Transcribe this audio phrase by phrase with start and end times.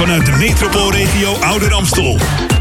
[0.00, 2.18] vanuit de metropoolregio Ouder Amstel.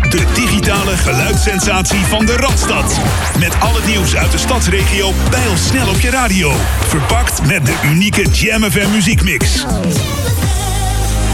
[0.10, 3.00] De digitale geluidssensatie van de Radstad.
[3.40, 6.52] Met al het nieuws uit de stadsregio bij snel op je radio.
[6.88, 9.66] Verpakt met de unieke Jam FM muziekmix.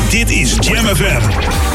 [0.10, 1.75] Dit is Jam FM.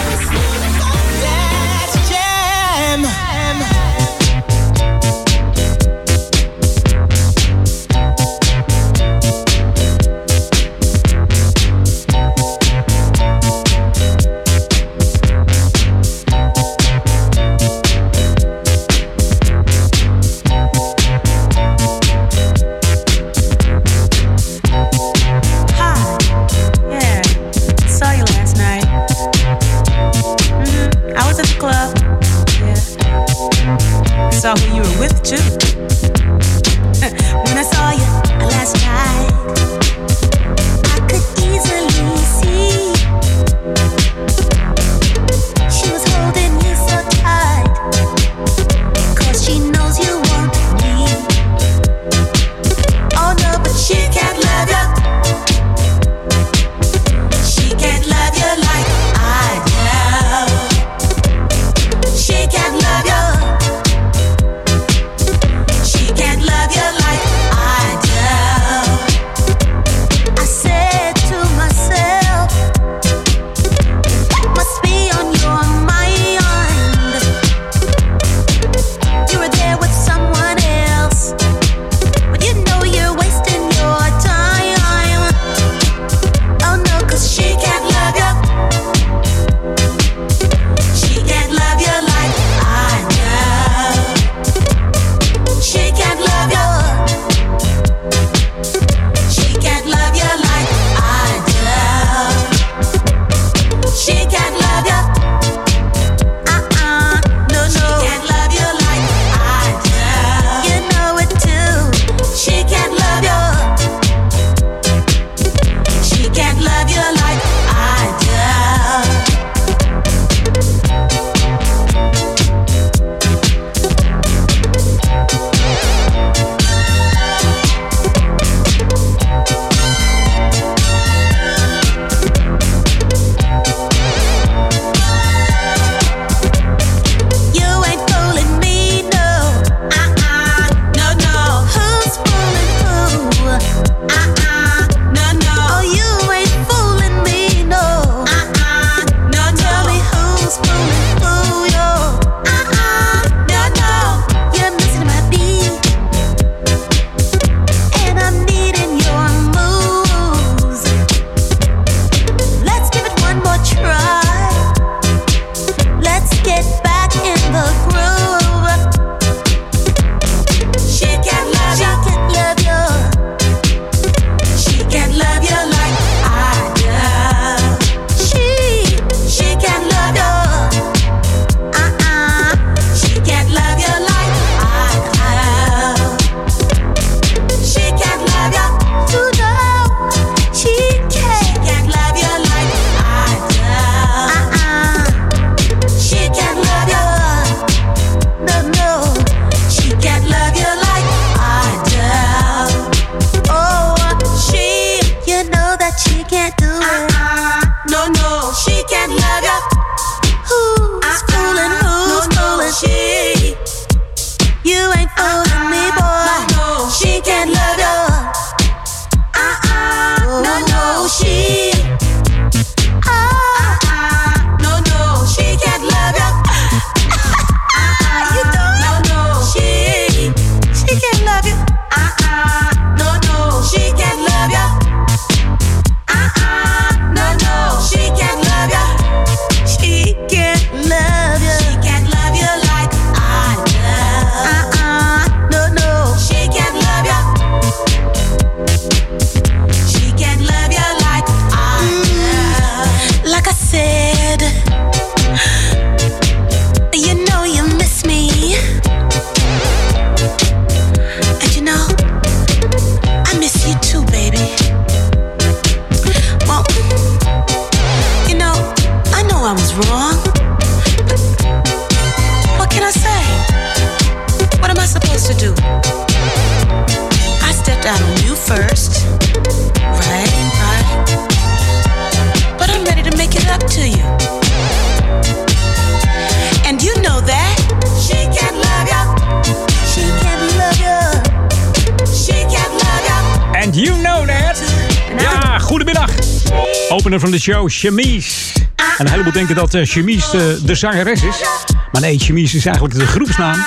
[297.41, 298.53] Show, Chemise.
[298.99, 301.45] En een heleboel denken dat uh, Chemise de, de, zangeres is.
[301.93, 303.65] Maar nee, Chemise is eigenlijk de groepsnaam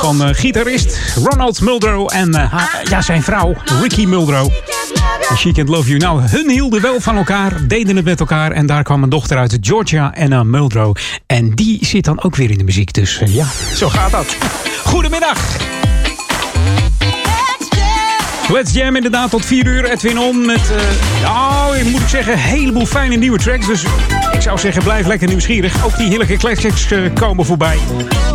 [0.00, 2.50] van uh, gitarist Ronald Muldrow en
[2.84, 4.50] ja, zijn vrouw Ricky Muldrow.
[5.36, 5.98] She Can't Love You.
[5.98, 8.52] Nou, hun hielden wel van elkaar, deden het met elkaar.
[8.52, 10.96] En daar kwam een dochter uit, Georgia Anna Muldrow.
[11.26, 12.92] En die zit dan ook weer in de muziek.
[12.92, 14.36] Dus ja, zo gaat dat.
[14.84, 15.83] Goedemiddag.
[18.48, 19.84] Let's Jam inderdaad tot 4 uur.
[19.84, 23.66] Edwin On met, uh, nou, moet ik zeggen, een heleboel fijne nieuwe tracks.
[23.66, 23.84] Dus
[24.32, 25.84] ik zou zeggen, blijf lekker nieuwsgierig.
[25.84, 27.78] Ook die heerlijke classics uh, komen voorbij.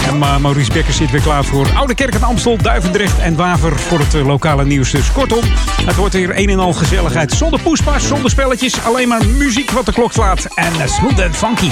[0.08, 3.80] En uh, Maurice Becker zit weer klaar voor Oude Kerk en Amstel, Duivendrecht en Waver
[3.80, 4.92] voor het lokale nieuws.
[4.92, 5.44] Dus kortom,
[5.86, 7.32] het wordt weer een en al gezelligheid.
[7.32, 10.48] Zonder poespas, zonder spelletjes, alleen maar muziek wat de klok slaat.
[10.56, 11.70] En smooth and funky.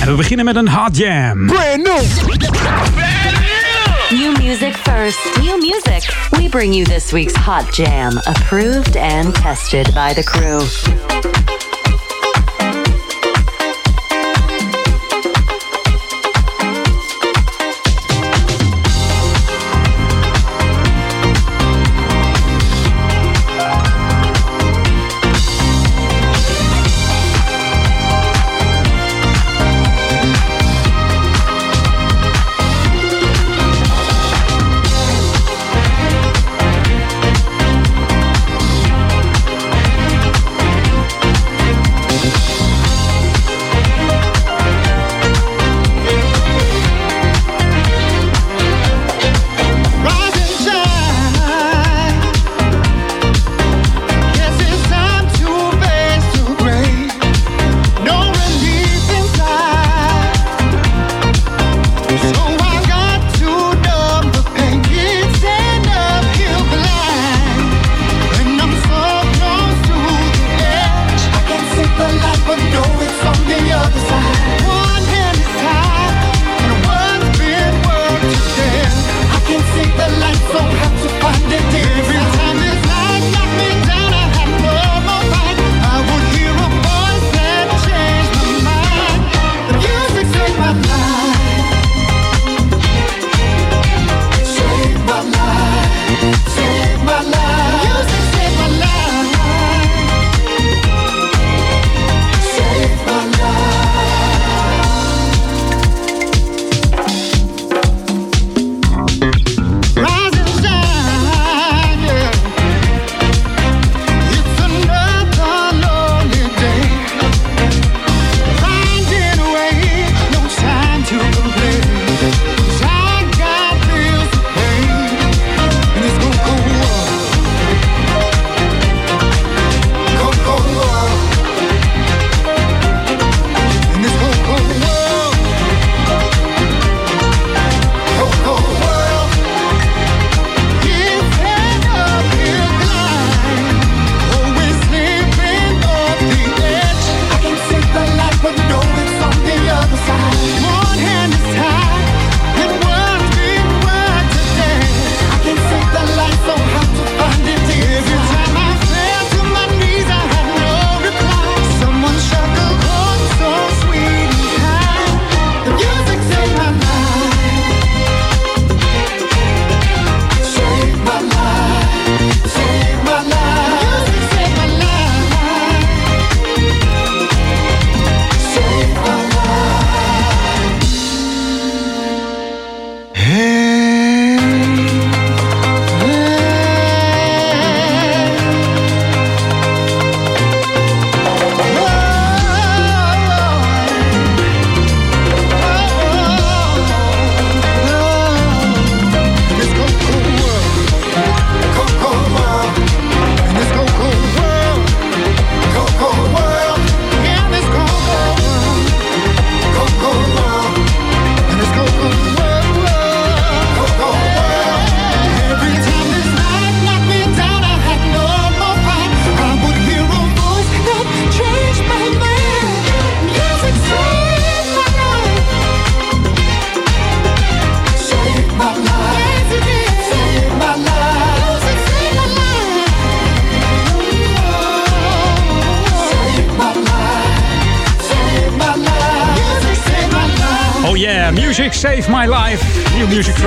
[0.00, 1.46] En we beginnen met een hot jam.
[1.46, 3.43] Brand new.
[4.12, 5.18] New music first.
[5.40, 6.02] New music.
[6.32, 11.43] We bring you this week's Hot Jam, approved and tested by the crew.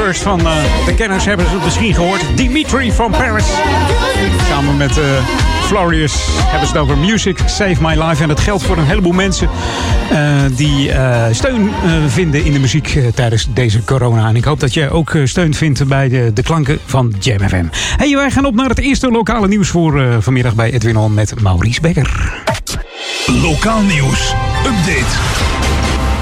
[0.08, 2.22] First van uh, de kenners hebben ze misschien gehoord.
[2.36, 3.46] Dimitri from Paris.
[4.50, 5.04] Samen met uh,
[5.62, 8.22] Florius hebben ze het over Music Save My Life.
[8.22, 9.50] En dat geldt voor een heleboel mensen
[10.12, 11.72] uh, die uh, steun
[12.08, 14.28] vinden in de muziek tijdens deze corona.
[14.28, 17.66] En ik hoop dat jij ook steun vindt bij de, de klanken van Jam FM.
[17.72, 21.42] Hey, wij gaan op naar het eerste lokale nieuws voor vanmiddag bij Edwin On met
[21.42, 22.34] Maurice Becker.
[23.26, 24.34] Lokaal nieuws.
[24.66, 25.16] Update.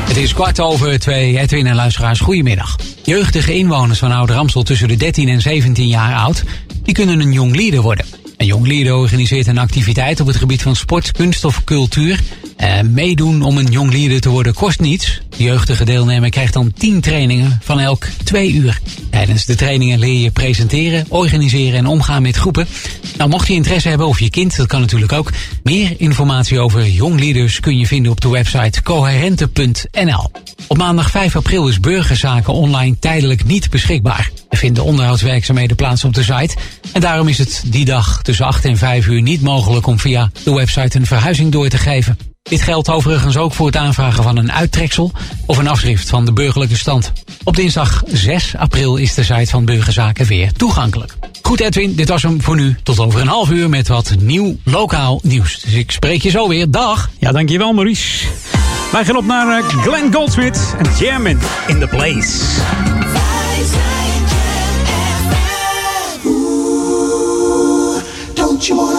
[0.08, 1.40] Het is kwart over twee.
[1.40, 2.76] Edwin en luisteraars, goedemiddag.
[3.06, 6.44] Jeugdige inwoners van Oude Ramsel tussen de 13 en 17 jaar oud...
[6.84, 8.06] die kunnen een jong leader worden.
[8.38, 12.20] Een jong leader organiseert een activiteit op het gebied van sport, kunst of cultuur...
[12.62, 15.22] Uh, meedoen om een jong leader te worden kost niets.
[15.38, 18.80] De jeugdige deelnemer krijgt dan 10 trainingen van elk 2 uur.
[19.10, 22.68] Tijdens de trainingen leer je presenteren, organiseren en omgaan met groepen.
[23.18, 25.32] Nou, mocht je interesse hebben of je kind, dat kan natuurlijk ook.
[25.64, 30.35] Meer informatie over jong leaders kun je vinden op de website coherente.nl.
[30.68, 34.32] Op maandag 5 april is burgerzaken online tijdelijk niet beschikbaar.
[34.50, 36.56] Er vinden onderhoudswerkzaamheden plaats op de site.
[36.94, 40.32] En daarom is het die dag tussen 8 en 5 uur niet mogelijk om via
[40.44, 42.18] de website een verhuizing door te geven.
[42.50, 45.12] Dit geldt overigens ook voor het aanvragen van een uittreksel
[45.46, 47.12] of een afschrift van de burgerlijke stand.
[47.44, 51.18] Op dinsdag 6 april is de site van Burgerzaken weer toegankelijk.
[51.42, 52.76] Goed Edwin, dit was hem voor nu.
[52.84, 55.60] Tot over een half uur met wat nieuw lokaal nieuws.
[55.60, 56.72] Dus ik spreek je zo weer.
[56.72, 57.10] Dag.
[57.20, 58.28] Ja, dankjewel Maurice.
[58.96, 62.62] Wij gaan op naar eh, Glenn Goldsmith en Jamming in the Place.
[68.34, 68.95] don't you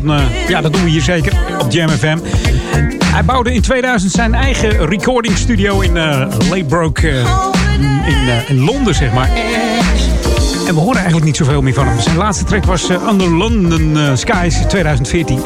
[0.00, 2.18] Uh, ja, dat doen we hier zeker op Jam FM.
[3.04, 6.26] Hij bouwde in 2000 zijn eigen recording studio in uh,
[8.48, 9.30] in, Londen, zeg maar.
[10.66, 12.00] En we horen eigenlijk niet zoveel meer van hem.
[12.00, 15.42] Zijn laatste track was Under London Skies 2014.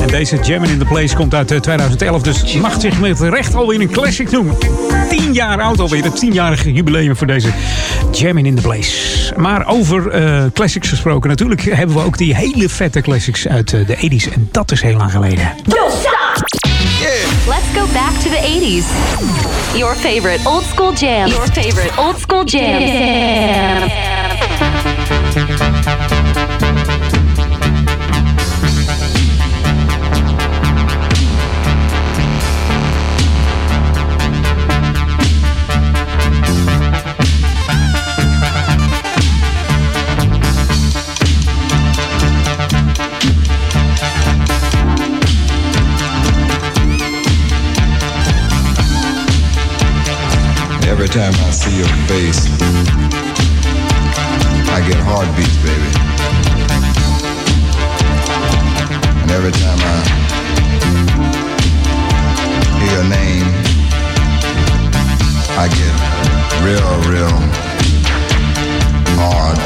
[0.00, 2.22] En deze Jammin' in the Place komt uit 2011.
[2.22, 4.56] Dus mag zich met recht alweer een classic noemen.
[5.08, 6.04] 10 jaar oud alweer.
[6.04, 7.48] Het 10-jarige jubileum voor deze
[8.12, 9.27] Jammin' in the Place.
[9.38, 11.28] Maar over uh, classics gesproken.
[11.28, 14.32] Natuurlijk hebben we ook die hele vette classics uit uh, de 80s.
[14.32, 15.52] En dat is heel lang geleden.
[15.66, 16.46] Don't stop!
[17.00, 17.46] Yeah.
[17.46, 19.76] Let's go back to the 80s.
[19.76, 21.26] Your favorite old school jam.
[21.26, 22.80] Your favorite old school jam.
[22.80, 24.07] jam.
[51.18, 52.46] Time I see your face,
[54.70, 55.90] I get heartbeats, baby.
[59.22, 59.96] And every time I
[62.78, 63.48] hear your name,
[65.58, 65.94] I get
[66.62, 67.38] real, real
[69.18, 69.58] hard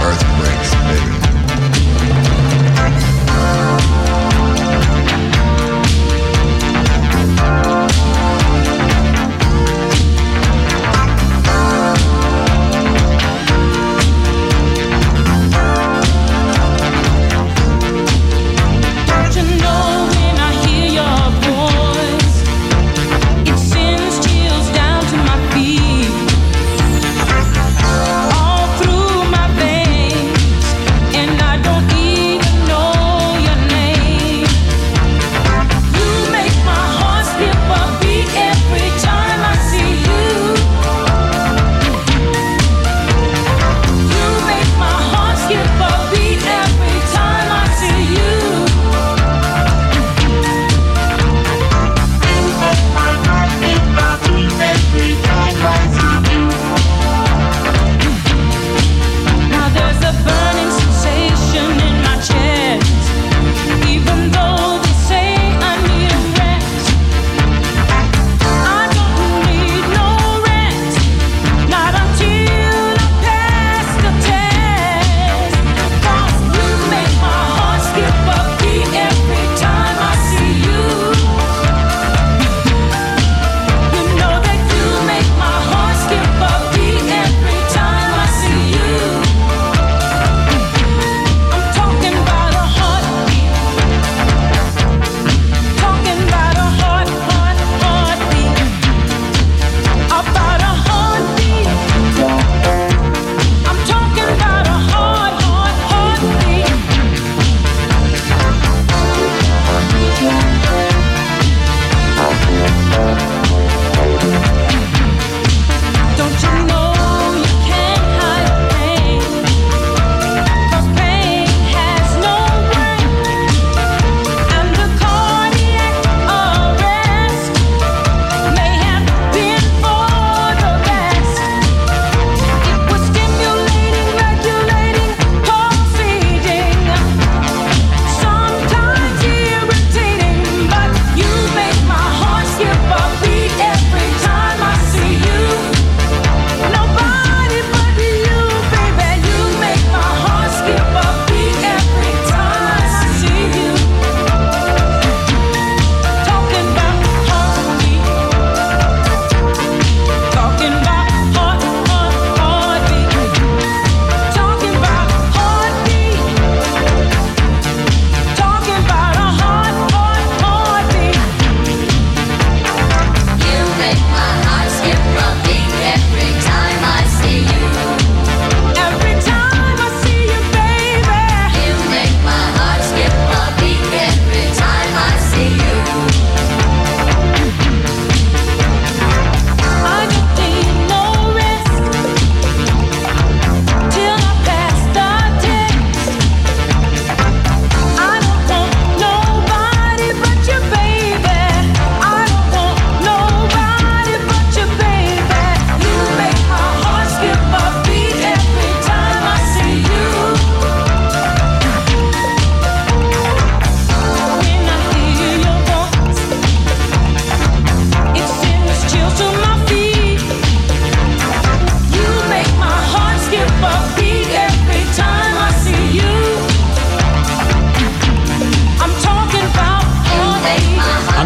[0.00, 1.23] earthquakes, baby.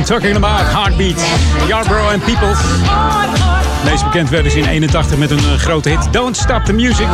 [0.09, 1.19] Talking about Heartbeat.
[1.69, 2.59] Yarborough and Peoples.
[3.85, 7.07] Meest bekend werden ze in 81 met een uh, grote hit Don't Stop the Music.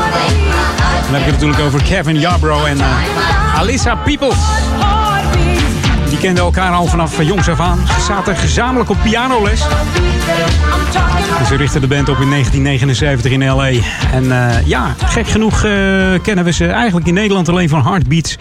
[1.05, 4.39] Dan heb ik het natuurlijk over Kevin Yarborough en uh, Peoples.
[6.25, 7.79] Kenden elkaar al vanaf jongs af aan.
[7.87, 9.61] Ze zaten gezamenlijk op pianoles.
[11.39, 13.71] En ze richtten de band op in 1979 in L.A.
[14.13, 15.73] En uh, ja, gek genoeg uh,
[16.23, 18.39] kennen we ze eigenlijk in Nederland alleen van Heartbeats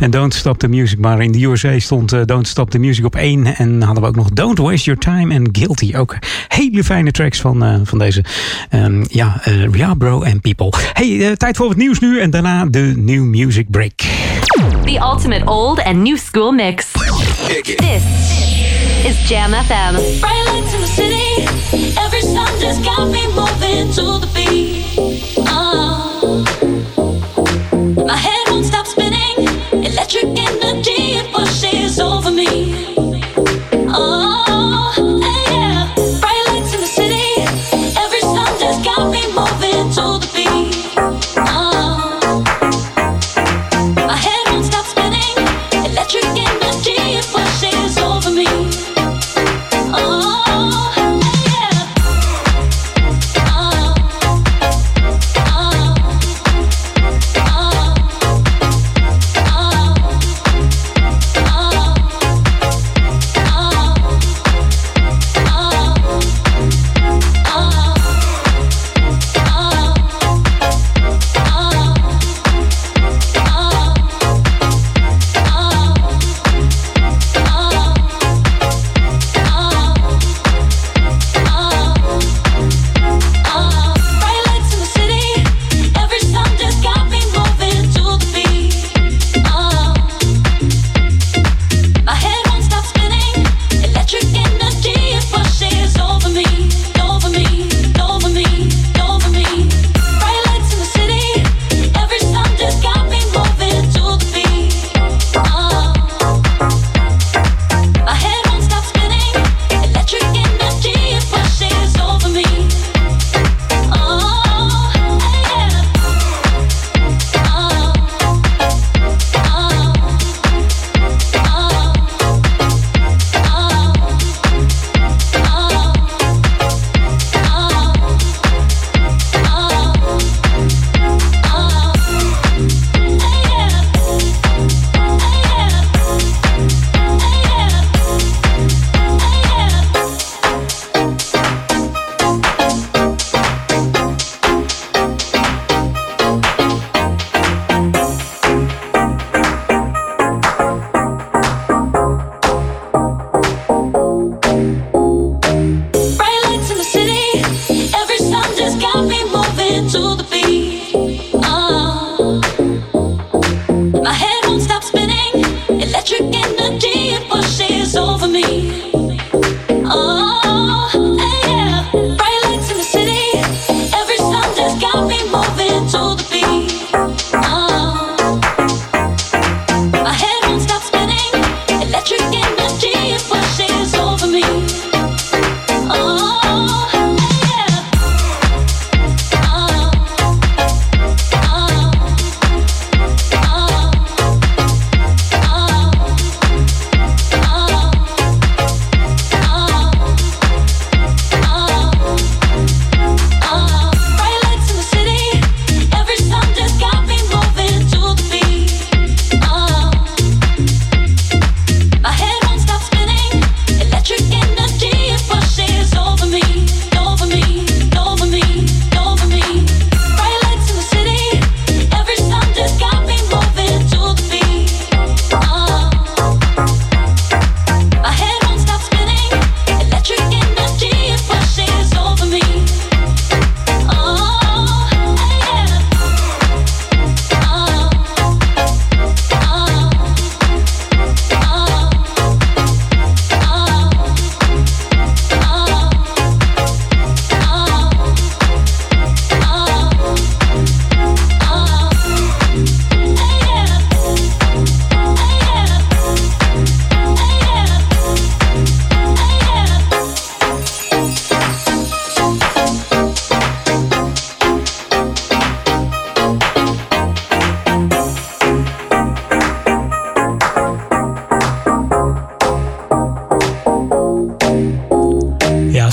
[0.00, 0.98] en Don't Stop the Music.
[0.98, 3.56] Maar in de USA stond uh, Don't Stop the Music op één.
[3.56, 5.94] En hadden we ook nog Don't Waste Your Time and Guilty.
[5.96, 6.16] Ook
[6.48, 8.24] hele fijne tracks van, van deze
[8.70, 10.72] um, ja, ja, bro and people.
[10.92, 14.02] Hey, tijd voor het nieuws nu en daarna de New Music Break.
[14.86, 16.92] The ultimate old and new school mix.
[17.48, 18.04] This
[19.04, 20.20] is Jam FM.
[20.20, 21.42] Bright lights in the city.
[21.98, 22.20] Every
[22.60, 24.84] just got me moving to the beat.
[25.44, 26.44] Uh,
[28.04, 29.48] my head won't stop spinning.
[29.72, 31.18] Electric energy,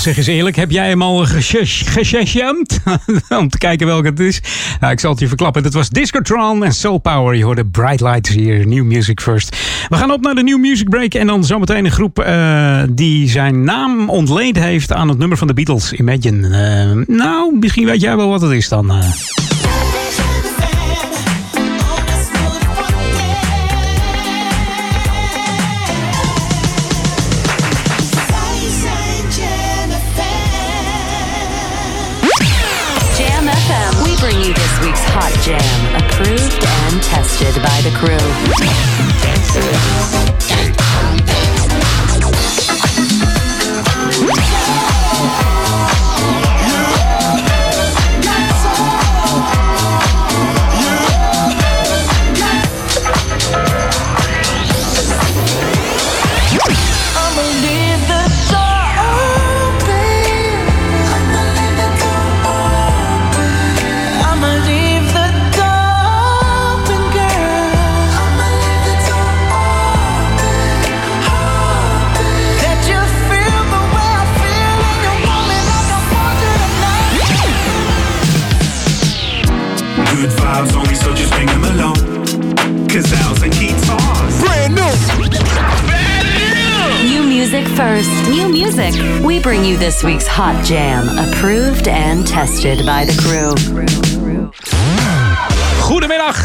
[0.04, 2.80] zeg eens eerlijk, heb jij hem al gesesjamd?
[3.40, 4.40] Om te kijken welke het is.
[4.80, 5.62] Nou, ik zal het je verklappen.
[5.62, 7.34] Dat was Discotron en Soul Power.
[7.34, 9.56] Je hoorde Bright Lights hier, New Music First.
[9.88, 11.14] We gaan op naar de New Music Break.
[11.14, 15.46] En dan zometeen een groep uh, die zijn naam ontleend heeft aan het nummer van
[15.46, 16.48] de Beatles, Imagine.
[16.48, 18.96] Uh, nou, misschien weet jij wel wat het is dan.
[18.96, 19.43] Uh.
[90.34, 93.54] Hot Jam, approved and tested by the crew.
[95.80, 96.36] Goedemiddag.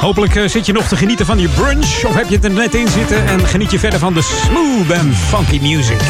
[0.00, 2.50] Hopelijk uh, zit je nog te genieten van je brunch of heb je het er
[2.50, 6.00] net in zitten en geniet je verder van de smooth and funky music.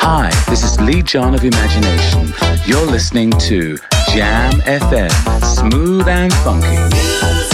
[0.00, 2.34] Hi, this is Lee John of Imagination.
[2.64, 3.76] You're listening to
[4.18, 7.47] Jam FM, smooth and funky.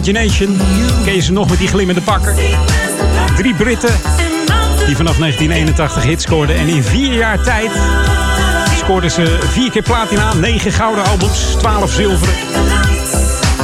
[0.00, 0.56] Imagination.
[1.04, 2.34] Ken ze nog met die glimmende pakken?
[3.36, 3.90] Drie Britten
[4.86, 6.56] die vanaf 1981 hits scoorden.
[6.56, 7.70] En in vier jaar tijd
[8.76, 10.34] scoorden ze vier keer platina.
[10.34, 12.34] Negen gouden albums, twaalf zilveren.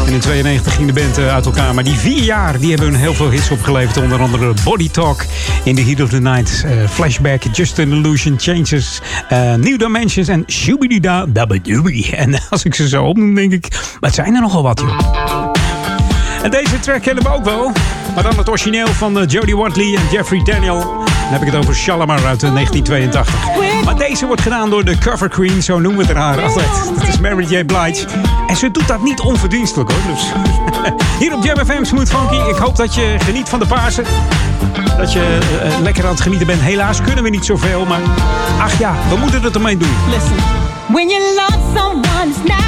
[0.06, 1.74] En in 92 ging de band eh, uit elkaar.
[1.74, 3.96] Maar die vier jaar die hebben hun heel veel hits opgeleverd.
[3.96, 5.24] Onder andere Body Talk,
[5.64, 9.00] In the Heat of the Night, eh, Flashback, Just an Illusion, Changes,
[9.32, 12.10] uh, New Dimensions en Shubidida Dabadubi.
[12.10, 15.35] En als ik ze zo opnoem, denk ik, wat zijn er nogal wat, joh.
[16.50, 17.72] Deze track kennen we ook wel.
[18.14, 20.78] Maar dan het origineel van eh, Jody Watley en Jeffrey Daniel.
[20.78, 23.84] Dan heb ik het over Shalamar uit eh, 1982.
[23.84, 26.68] Maar deze wordt gedaan door de cover queen, zo noemen we het haar altijd.
[26.98, 27.64] Dat is Mary J.
[27.64, 28.06] Blige.
[28.46, 30.00] En ze doet dat niet onverdienstelijk hoor.
[30.14, 30.32] Dus.
[31.20, 32.50] Hier op Jam FM Smooth Funky.
[32.50, 34.02] Ik hoop dat je geniet van de paarse,
[34.96, 36.60] Dat je eh, lekker aan het genieten bent.
[36.60, 38.00] Helaas kunnen we niet zoveel, maar
[38.60, 39.94] ach ja, we moeten het ermee doen.
[40.10, 40.36] Listen.
[40.86, 42.65] When you love someone, it's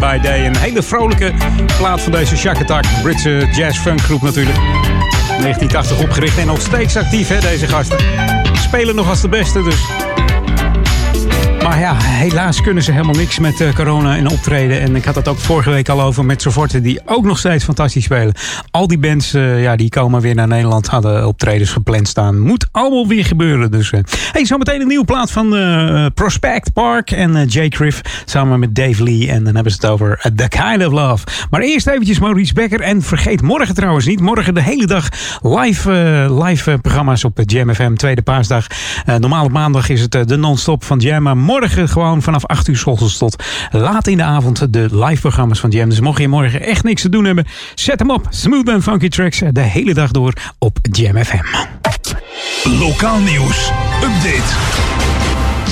[0.00, 0.46] By Day.
[0.46, 1.32] Een hele vrolijke
[1.78, 2.84] plaat van deze Shakatak.
[3.02, 4.56] Britse jazz-funk groep natuurlijk.
[4.56, 7.98] 1980 opgericht en nog steeds actief, hè, deze gasten.
[8.52, 9.86] Spelen nog als de beste, dus.
[11.62, 14.80] Maar ja, helaas kunnen ze helemaal niks met eh, corona en optreden.
[14.80, 17.64] En ik had het ook vorige week al over met Soforten, die ook nog steeds
[17.64, 18.34] fantastisch spelen.
[18.78, 22.40] Al die bands, eh, ja, die komen weer naar Nederland, hadden optredens gepland staan.
[22.40, 23.70] Moet allemaal weer gebeuren.
[23.70, 24.00] Dus, eh.
[24.32, 29.02] hey, zometeen een nieuwe plaat van eh, Prospect Park en Jay Criff samen met Dave
[29.02, 29.30] Lee.
[29.30, 31.26] En dan hebben ze het over The Kind of Love.
[31.50, 32.80] Maar eerst eventjes Maurice Becker.
[32.80, 35.08] En vergeet morgen trouwens niet, morgen de hele dag
[35.42, 35.90] live,
[36.44, 38.66] live programma's op Jam FM, tweede paasdag.
[39.18, 42.76] Normaal op maandag is het de non-stop van Jam, maar morgen gewoon vanaf 8 uur
[42.76, 45.88] s ochtends tot laat in de avond de live programma's van Jam.
[45.88, 48.26] Dus mocht je morgen echt niks te doen hebben, zet hem op.
[48.30, 51.44] Smooth and funky tracks eh, de hele dag door op Jam FM.
[52.64, 53.70] Lokaal nieuws.
[54.02, 54.56] Update.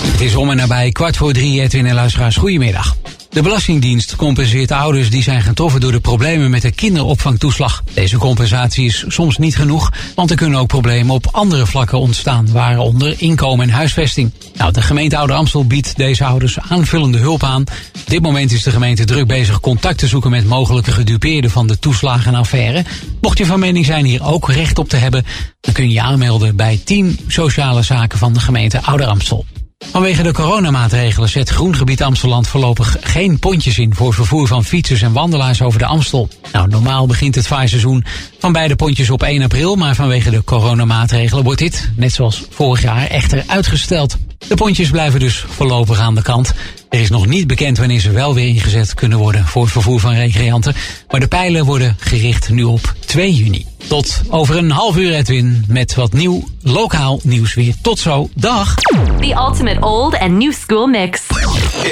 [0.07, 2.37] Het is om en nabij kwart voor drie, Edwin en luisteraars.
[2.37, 2.97] Goedemiddag.
[3.31, 7.83] De Belastingdienst compenseert ouders die zijn getroffen door de problemen met de kinderopvangtoeslag.
[7.95, 12.53] Deze compensatie is soms niet genoeg, want er kunnen ook problemen op andere vlakken ontstaan,
[12.53, 14.33] waaronder inkomen en huisvesting.
[14.67, 17.65] Nou, de gemeente Ouder Amstel biedt deze ouders aanvullende hulp aan.
[17.95, 21.67] Op dit moment is de gemeente druk bezig contact te zoeken met mogelijke gedupeerden van
[21.67, 22.85] de toeslagenaffaire.
[23.21, 25.25] Mocht je van mening zijn hier ook recht op te hebben,
[25.61, 29.45] dan kun je je aanmelden bij 10 sociale zaken van de gemeente Ouder Amstel.
[29.79, 35.13] Vanwege de coronamaatregelen zet Groengebied Amsteland voorlopig geen pontjes in voor vervoer van fietsers en
[35.13, 36.29] wandelaars over de Amstel.
[36.53, 38.05] Nou, normaal begint het vaarseizoen
[38.39, 42.83] van beide pontjes op 1 april, maar vanwege de coronamaatregelen wordt dit, net zoals vorig
[42.83, 44.17] jaar, echter uitgesteld.
[44.39, 46.53] De pontjes blijven dus voorlopig aan de kant.
[46.89, 50.01] Er is nog niet bekend wanneer ze wel weer ingezet kunnen worden voor het vervoer
[50.01, 50.75] van recreanten.
[51.11, 53.67] Maar de pijlen worden gericht nu op 2 juni.
[53.89, 57.75] Tot over een half uur Edwin met wat nieuw lokaal nieuws weer.
[57.83, 58.75] Tot zo, dag!
[59.21, 61.21] The ultimate old and new school mix.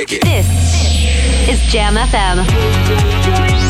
[0.06, 0.46] This
[1.46, 3.63] is Jam FM.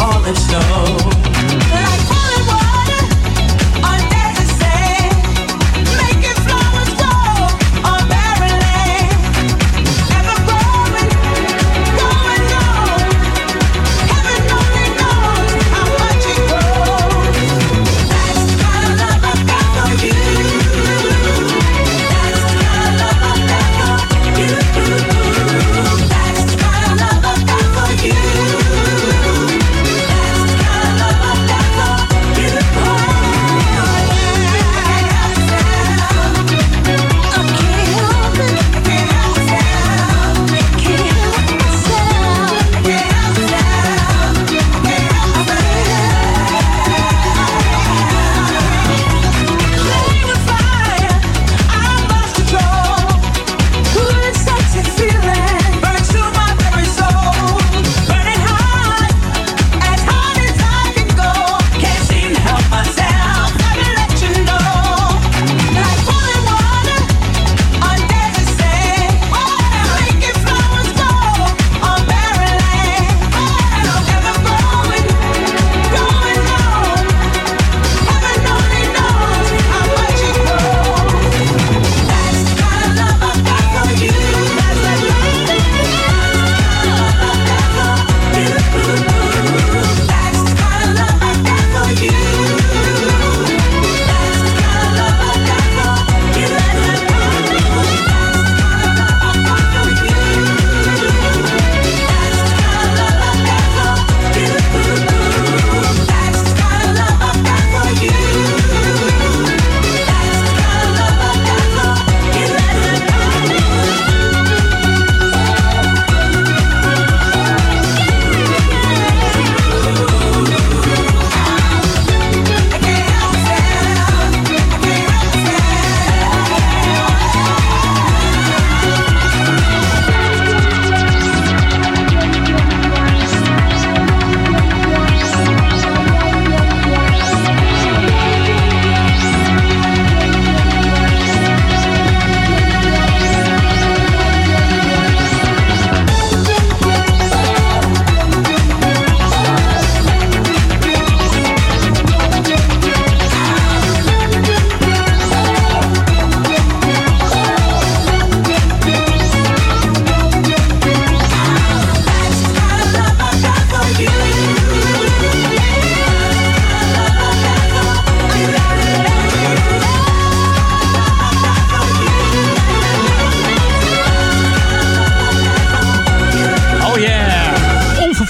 [0.00, 1.27] all is so.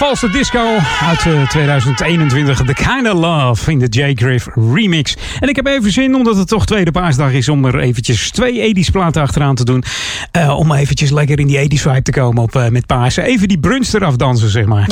[0.09, 2.57] Onvervalste disco uit eh, 2021.
[2.65, 4.13] The Kind of Love in de J.
[4.15, 5.17] Griff remix.
[5.41, 8.75] En ik heb even zin, omdat het toch tweede paasdag is, om er eventjes twee
[8.75, 9.85] 80s platen achteraan te doen.
[10.31, 13.25] Eh, om eventjes lekker in die 80s vibe te komen op, eh, met Pasen.
[13.25, 14.87] Even die brunch eraf dansen, zeg maar.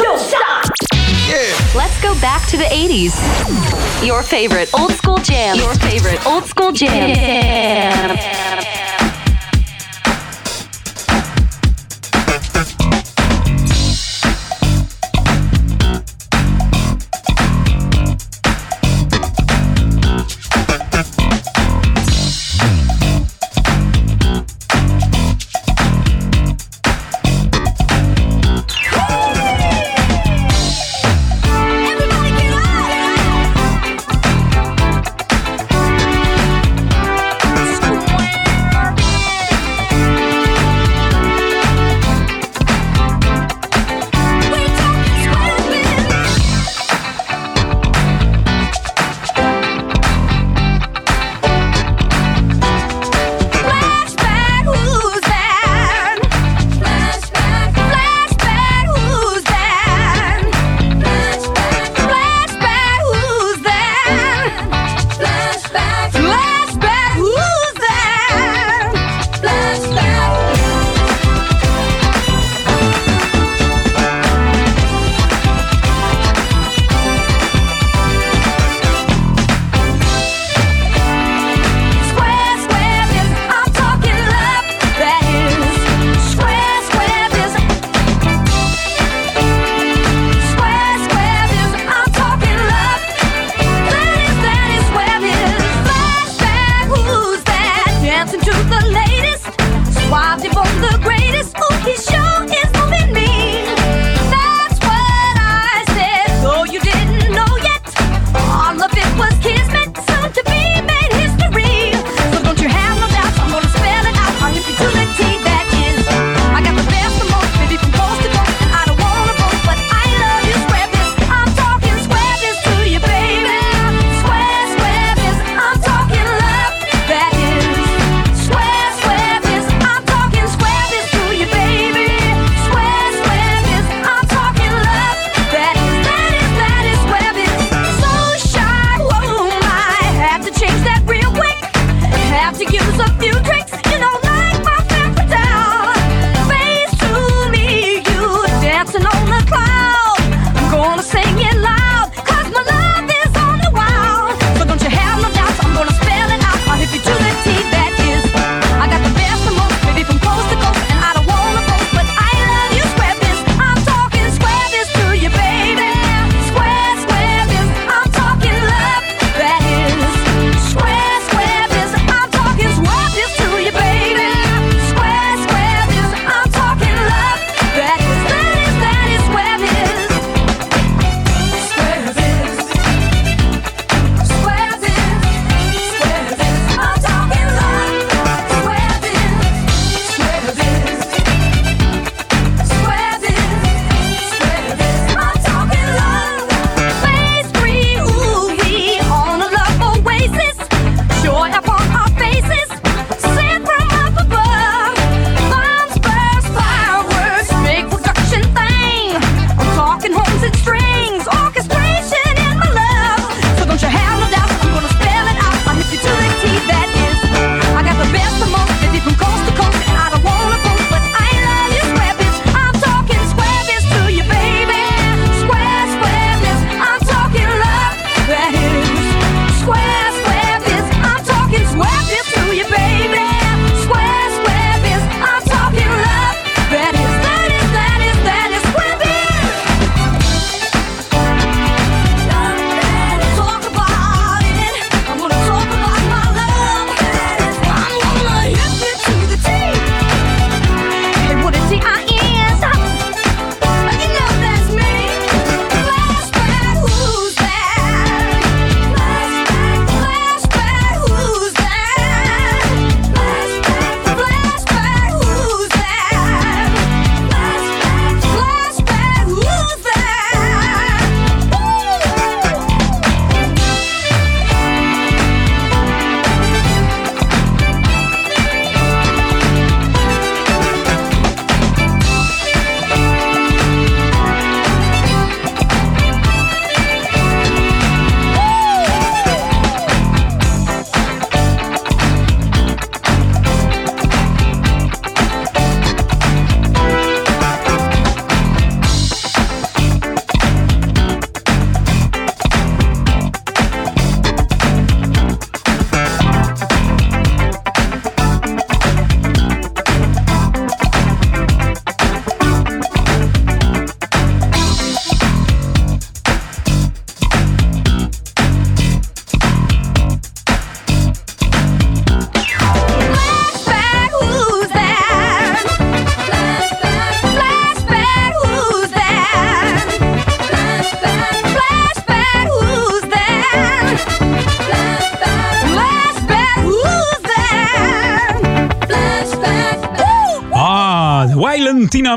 [1.74, 3.14] Let's go back to the 80s.
[4.04, 5.54] Your favorite old school jam.
[5.54, 7.16] Your favorite old school jam.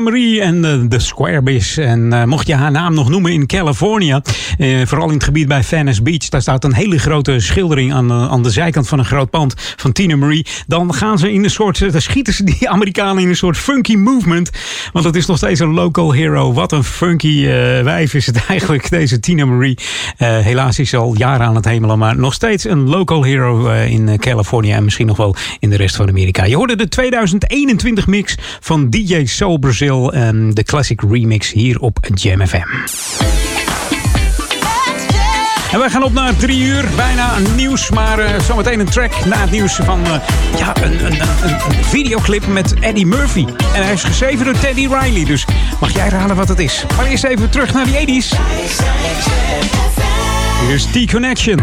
[0.00, 4.22] Tina Marie en eh, de En eh, mocht je haar naam nog noemen in California,
[4.58, 8.12] eh, vooral in het gebied bij Venice Beach, daar staat een hele grote schildering aan,
[8.12, 10.46] aan de zijkant van een groot pand van Tina Marie.
[10.66, 13.56] Dan gaan ze in een soort, eh, dan schieten ze die Amerikanen in een soort
[13.56, 14.50] funky movement.
[14.92, 16.52] Want het is nog steeds een local hero.
[16.52, 17.44] Wat een funky
[17.82, 19.78] wijf is het eigenlijk, deze Tina Marie.
[20.16, 24.18] Helaas is ze al jaren aan het hemelen, maar nog steeds een local hero in
[24.18, 26.44] California en misschien nog wel in de rest van Amerika.
[26.44, 31.98] Je hoorde de 2021 mix van DJ Soul Brazil en de classic remix hier op
[32.14, 32.68] Jam FM.
[35.72, 39.36] En wij gaan op naar drie uur, bijna nieuws, maar eh, zometeen een track na
[39.36, 40.14] het nieuws van eh,
[40.58, 43.46] ja, een, een, een, videoclip met Eddie Murphy.
[43.74, 45.44] En hij is geschreven door Teddy Riley, dus
[45.80, 46.84] mag jij raden wat het is.
[46.96, 48.36] Maar eerst even terug naar die 80s.
[50.66, 51.60] Hier is T-Connection.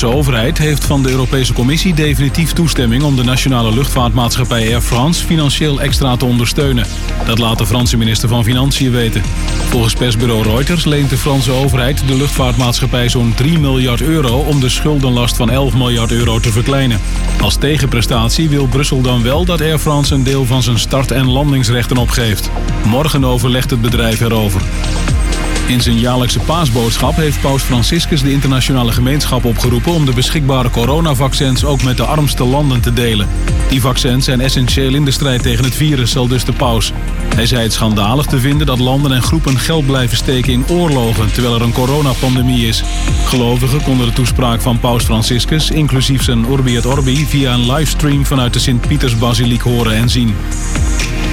[0.00, 5.24] Franse overheid heeft van de Europese Commissie definitief toestemming om de nationale luchtvaartmaatschappij Air France
[5.24, 6.86] financieel extra te ondersteunen.
[7.26, 9.22] Dat laat de Franse minister van Financiën weten.
[9.68, 14.68] Volgens persbureau Reuters leent de Franse overheid de luchtvaartmaatschappij zo'n 3 miljard euro om de
[14.68, 17.00] schuldenlast van 11 miljard euro te verkleinen.
[17.40, 21.28] Als tegenprestatie wil Brussel dan wel dat Air France een deel van zijn start- en
[21.28, 22.50] landingsrechten opgeeft.
[22.84, 24.60] Morgen overlegt het bedrijf erover.
[25.70, 31.64] In zijn jaarlijkse paasboodschap heeft paus Franciscus de internationale gemeenschap opgeroepen om de beschikbare coronavaccins
[31.64, 33.28] ook met de armste landen te delen.
[33.68, 36.92] Die vaccins zijn essentieel in de strijd tegen het virus, zal dus de paus.
[37.34, 41.32] Hij zei het schandalig te vinden dat landen en groepen geld blijven steken in oorlogen
[41.32, 42.82] terwijl er een coronapandemie is.
[43.24, 48.26] Gelovigen konden de toespraak van paus Franciscus, inclusief zijn Urbi et Orbi, via een livestream
[48.26, 50.34] vanuit de Sint-Pietersbasiliek horen en zien.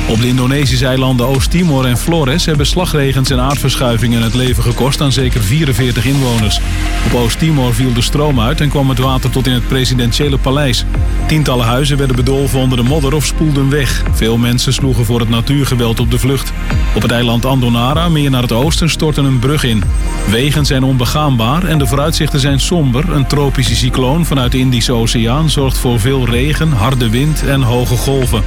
[0.10, 5.12] Op de Indonesische eilanden Oost-Timor en Flores hebben slagregens en aardverschuivingen het leven gekost aan
[5.12, 6.60] zeker 44 inwoners.
[7.06, 10.86] Op Oost-Timor viel de stroom uit en kwam het water tot in het presidentiële paleis.
[11.28, 14.04] Tientallen huizen werden bedolven onder de modder of spoelden weg.
[14.12, 16.52] Veel mensen sloegen voor het natuurgeweld op de vlucht.
[16.96, 19.84] Op het eiland Andonara, meer naar het oosten, stortte een brug in.
[20.30, 23.12] Wegen zijn onbegaanbaar en de vooruitzichten zijn somber.
[23.12, 27.96] Een tropische cycloon vanuit de Indische Oceaan zorgt voor veel regen, harde wind en hoge
[27.96, 28.44] golven.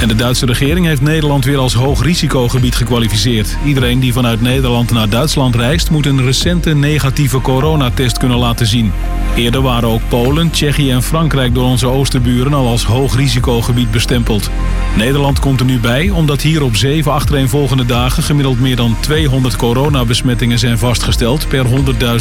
[0.00, 3.56] En de Duitse regering heeft Nederland weer als hoog risicogebied gekwalificeerd.
[3.64, 5.90] Iedereen die vanuit Nederland naar Duitsland reist...
[5.90, 8.92] moet een recente negatieve coronatest kunnen laten zien.
[9.36, 12.54] Eerder waren ook Polen, Tsjechië en Frankrijk door onze oosterburen...
[12.54, 14.50] al als hoog risicogebied bestempeld.
[14.96, 18.22] Nederland komt er nu bij omdat hier op zeven achtereenvolgende dagen...
[18.22, 21.64] gemiddeld meer dan 200 coronabesmettingen zijn vastgesteld per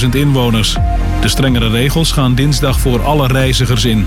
[0.03, 0.78] 100.000 inwoners.
[1.21, 4.05] De strengere regels gaan dinsdag voor alle reizigers in.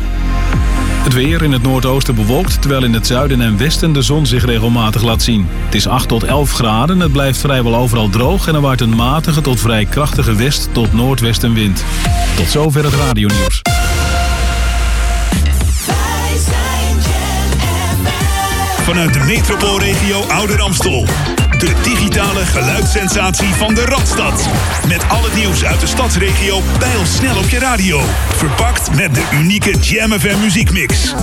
[1.03, 4.45] Het weer in het noordoosten bewolkt, terwijl in het zuiden en westen de zon zich
[4.45, 5.47] regelmatig laat zien.
[5.65, 8.97] Het is 8 tot 11 graden, het blijft vrijwel overal droog en er waait een
[8.97, 11.85] matige tot vrij krachtige west- tot noordwestenwind.
[12.37, 13.63] Tot zover het radionieuws.
[18.83, 21.07] Vanuit de metropoolregio Ouder Amstel.
[21.61, 24.49] De digitale geluidssensatie van de Radstad.
[24.89, 28.01] Met al het nieuws uit de stadsregio pijl snel op je radio.
[28.37, 31.15] Verpakt met de unieke Jam FM muziekmix.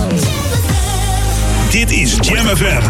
[1.70, 2.82] Dit is Jam FM.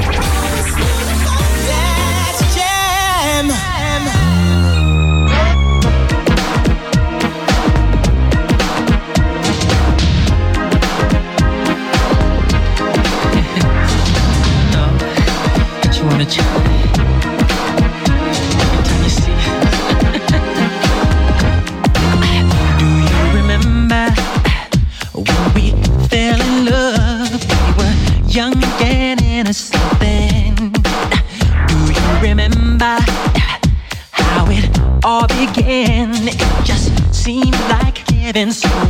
[38.39, 38.88] been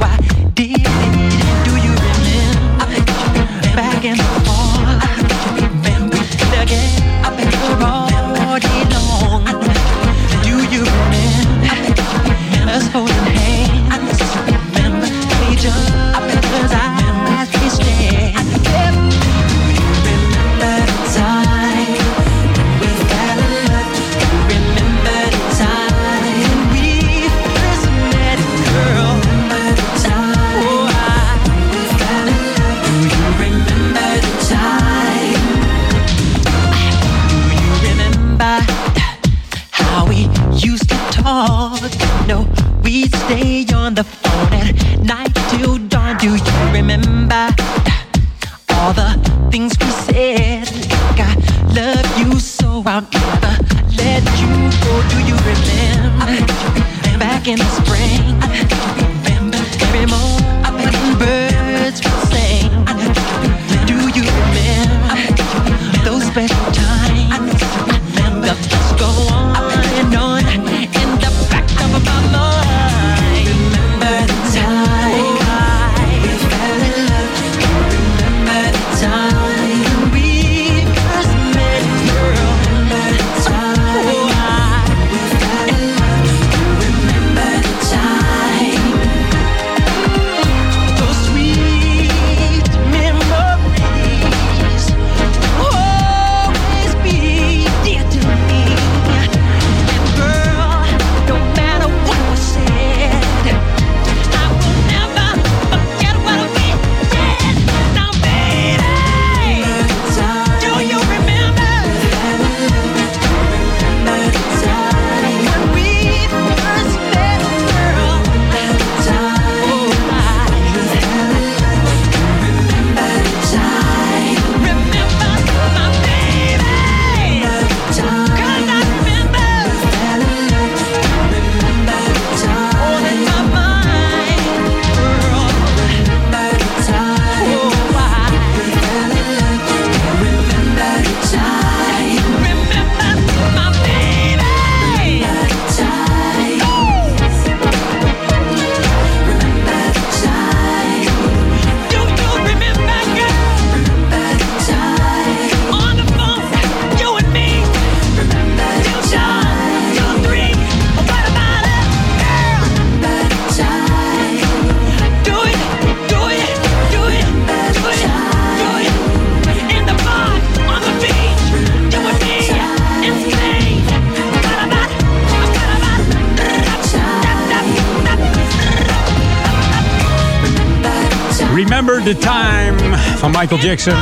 [183.40, 183.94] Michael Jackson.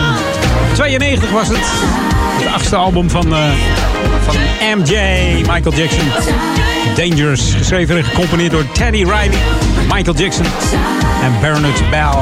[0.74, 1.58] 92 was het.
[1.58, 3.52] Het achtste album van, eh,
[4.22, 4.36] van
[4.78, 4.96] MJ,
[5.36, 6.08] Michael Jackson.
[6.94, 9.38] Dangerous, geschreven en gecomponeerd door Teddy Riley,
[9.92, 10.46] Michael Jackson
[11.22, 12.14] en Bernard Bell.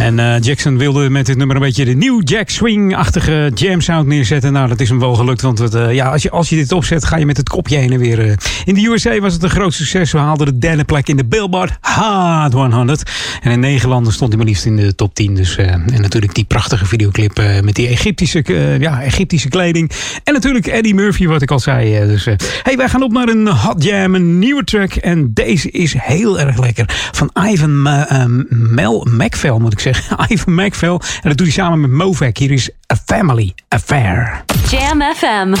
[0.00, 4.06] En eh, Jackson wilde met dit nummer een beetje de nieuw Jack Swing-achtige jam sound
[4.06, 4.52] neerzetten.
[4.52, 5.40] Nou, dat is hem wel gelukt.
[5.40, 7.76] Want het, eh, ja, als, je, als je dit opzet, ga je met het kopje
[7.76, 8.38] heen en weer.
[8.70, 10.12] In de USA was het een groot succes.
[10.12, 13.10] We haalden de derde plek in de Billboard Hot 100.
[13.42, 15.34] En in negen landen stond hij maar liefst in de top 10.
[15.34, 19.90] Dus, eh, en natuurlijk die prachtige videoclip eh, met die Egyptische, eh, ja, Egyptische kleding.
[20.24, 21.96] En natuurlijk Eddie Murphy, wat ik al zei.
[21.96, 22.06] eh.
[22.06, 24.92] dus, eh, hey, wij gaan op naar een Hot Jam, een nieuwe track.
[24.94, 26.84] En deze is heel erg lekker.
[27.12, 30.16] Van Ivan Ma- eh, Mel McVell, moet ik zeggen.
[30.32, 30.90] Ivan McVell.
[31.22, 32.36] En dat doet hij samen met Movac.
[32.36, 34.44] Hier is A Family Affair.
[34.70, 35.52] Jam FM.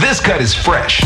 [0.00, 1.00] This cut is fresh.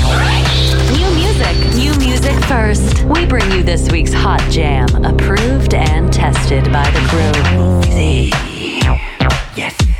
[1.42, 3.02] New music, new music first.
[3.04, 7.92] We bring you this week's Hot Jam, approved and tested by the crew.
[9.56, 9.91] Yes.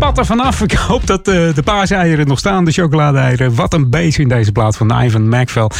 [0.00, 0.60] Spat er vanaf.
[0.60, 3.54] Ik hoop dat eh, de paaseieren nog staan, de chocolade-eieren.
[3.54, 5.70] Wat een beest in deze plaat van Ivan McVell.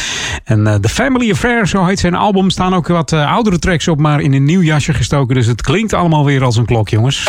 [0.43, 3.87] En eh, The Family Affair, zo heet zijn album, staan ook wat eh, oudere tracks
[3.87, 5.35] op, maar in een nieuw jasje gestoken.
[5.35, 7.27] Dus het klinkt allemaal weer als een klok, jongens.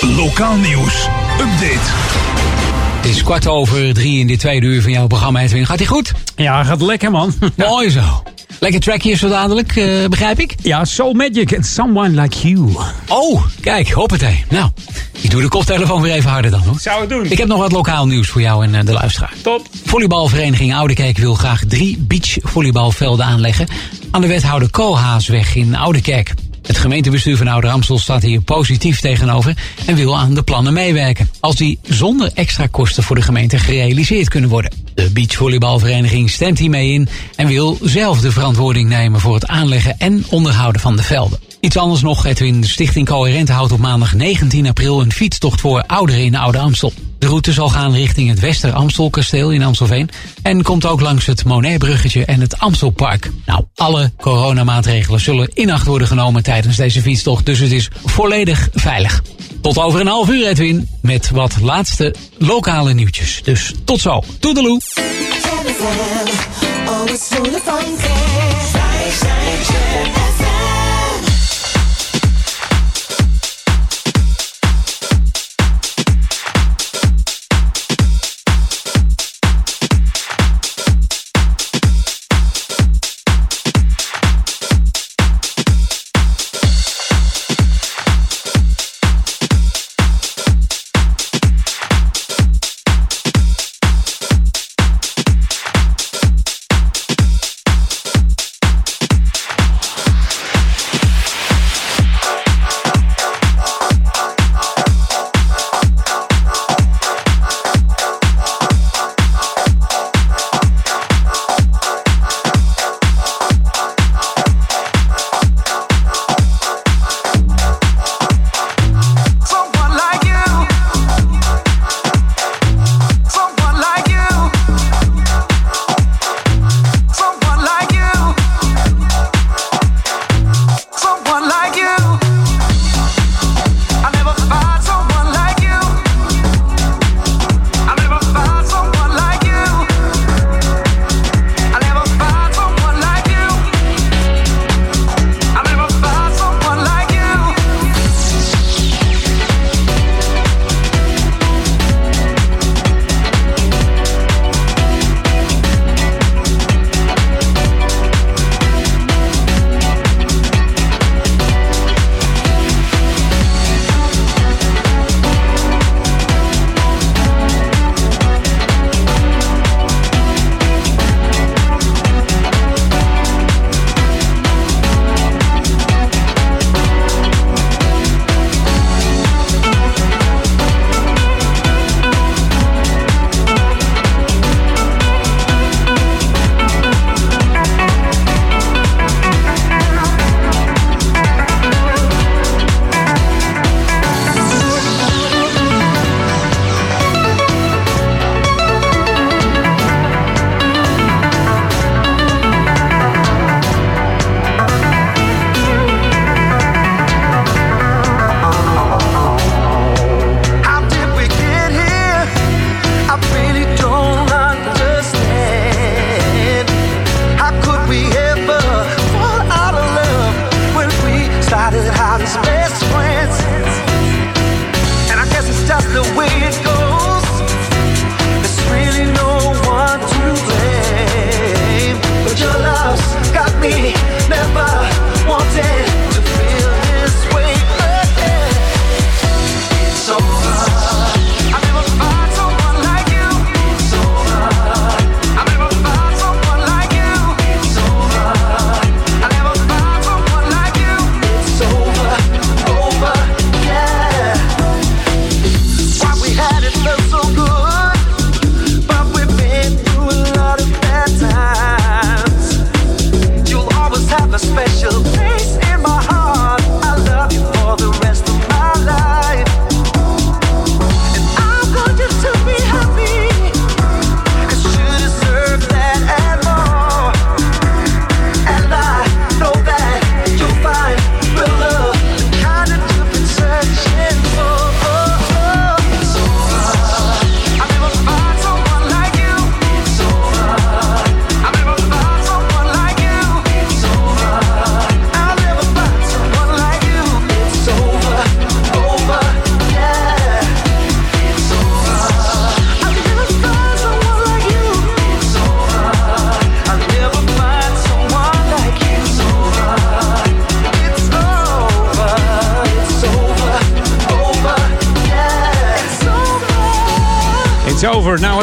[0.00, 1.08] Lokaal nieuws.
[1.40, 1.90] Update.
[2.96, 5.66] Het is kwart over drie in dit tweede uur van jouw programma, Edwin.
[5.66, 6.12] Gaat hij goed?
[6.36, 7.32] Ja, gaat lekker, man.
[7.54, 8.22] Mooi zo.
[8.60, 10.54] Lekker trackje zo dadelijk, eh, begrijp ik?
[10.62, 12.70] Ja, Soul Magic and Someone Like You.
[13.08, 14.44] Oh, kijk, hoppatee.
[14.48, 14.70] Nou,
[15.36, 16.80] doe de koptelefoon weer even harder dan, hoor.
[16.80, 17.24] Zou het doen.
[17.30, 19.32] Ik heb nog wat lokaal nieuws voor jou en eh, de luisteraar.
[19.42, 19.66] Top.
[19.84, 23.66] Volleybalvereniging Oudekerk wil graag drie beachvolleybalvelden aanleggen
[24.10, 26.34] aan de wethouder Koolhaasweg in Oudekerk.
[26.62, 29.56] Het gemeentebestuur van Ouder Amstel staat hier positief tegenover
[29.86, 31.30] en wil aan de plannen meewerken.
[31.40, 34.72] Als die zonder extra kosten voor de gemeente gerealiseerd kunnen worden.
[34.94, 40.24] De beachvolleybalvereniging stemt hiermee in en wil zelf de verantwoording nemen voor het aanleggen en
[40.28, 41.45] onderhouden van de velden.
[41.66, 42.60] Iets anders nog, Edwin.
[42.60, 46.92] De Stichting Coherente houdt op maandag 19 april een fietstocht voor ouderen in Oude Amstel.
[47.18, 50.10] De route zal gaan richting het Wester Amstelkasteel in Amstelveen.
[50.42, 53.30] En komt ook langs het Monetbruggetje en het Amstelpark.
[53.46, 57.46] Nou, alle coronamaatregelen zullen in acht worden genomen tijdens deze fietstocht.
[57.46, 59.22] Dus het is volledig veilig.
[59.60, 63.40] Tot over een half uur, Edwin, met wat laatste lokale nieuwtjes.
[63.44, 64.22] Dus tot zo.
[64.40, 64.80] Toedeloe.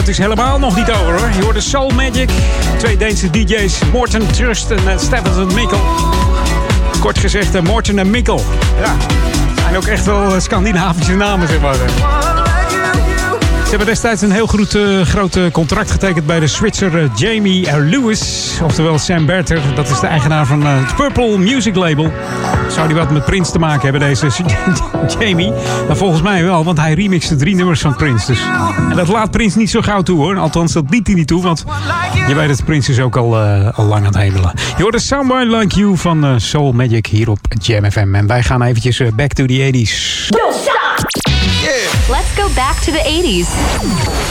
[0.04, 1.30] Het is helemaal nog niet over hoor.
[1.36, 2.30] Je hoort de Soul Magic.
[2.78, 5.80] Twee Deense DJ's, Morten Trust en uh, Stefan Mikkel.
[7.00, 8.42] Kort gezegd, uh, Morten en Mikkel.
[8.82, 8.96] Ja,
[9.56, 11.76] zijn ook echt wel Scandinavische namen, zeg maar.
[13.74, 14.48] Hebben destijds een heel
[15.04, 18.52] groot, uh, contract getekend bij de Zwitser uh, Jamie Lewis.
[18.64, 19.62] Oftewel Sam Berter.
[19.76, 22.12] Dat is de eigenaar van het Purple Music Label.
[22.70, 24.28] Zou die wat met Prince te maken hebben, deze
[25.20, 25.52] Jamie?
[25.86, 28.26] Nou, volgens mij wel, want hij remixte drie nummers van Prince.
[28.26, 28.42] Dus.
[28.90, 30.38] En dat laat Prince niet zo gauw toe hoor.
[30.38, 31.64] Althans, dat liet hij niet toe, want
[32.28, 33.38] je weet het, Prince is ook al,
[33.76, 34.52] al lang aan het hemelen.
[34.78, 38.16] Je hoort de Like You van Soul Magic hier op Jam FM.
[38.16, 40.83] En wij gaan eventjes back to the 80s.
[42.14, 43.48] Let's go back to the 80s.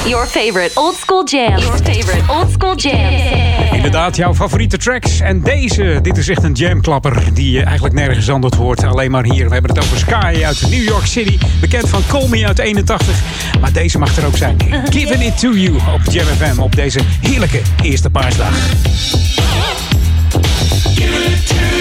[0.09, 1.59] Your favorite old school jam.
[1.59, 3.13] Your favorite old school jam.
[3.73, 5.21] Inderdaad, jouw favoriete tracks.
[5.21, 8.85] En deze, dit is echt een jamklapper die je eigenlijk nergens anders hoort.
[8.85, 9.47] Alleen maar hier.
[9.47, 11.39] We hebben het over Sky uit New York City.
[11.61, 13.21] Bekend van Call Me uit 81.
[13.61, 14.57] Maar deze mag er ook zijn.
[14.95, 18.55] Giving It To You op Jam FM op deze heerlijke eerste paasdag.
[20.95, 21.72] Give it to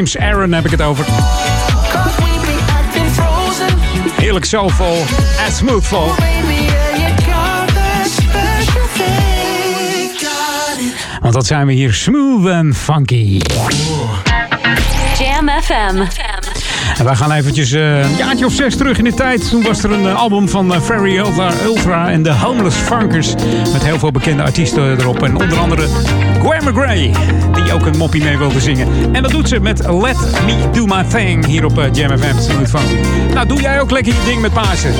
[0.00, 1.04] James Aaron heb ik het over.
[4.16, 4.96] Heerlijk soulful
[5.46, 6.14] en smoothful.
[11.20, 13.40] Want dat zijn we hier smooth en funky.
[15.18, 16.02] Jam FM.
[16.98, 19.48] En wij gaan eventjes eh, een jaartje of zes terug in de tijd.
[19.50, 23.34] Toen was er een eh, album van uh, Ferry Ultra, Ultra en de Homeless Funkers.
[23.72, 25.22] Met heel veel bekende artiesten erop.
[25.22, 25.88] En onder andere
[26.40, 27.14] Gwen McGray,
[27.52, 29.14] die ook een moppie mee wilde zingen.
[29.14, 33.34] En dat doet ze met Let Me Do My Thing hier op eh, Jam FM.
[33.34, 34.92] Nou, doe jij ook lekker je ding met Pasen.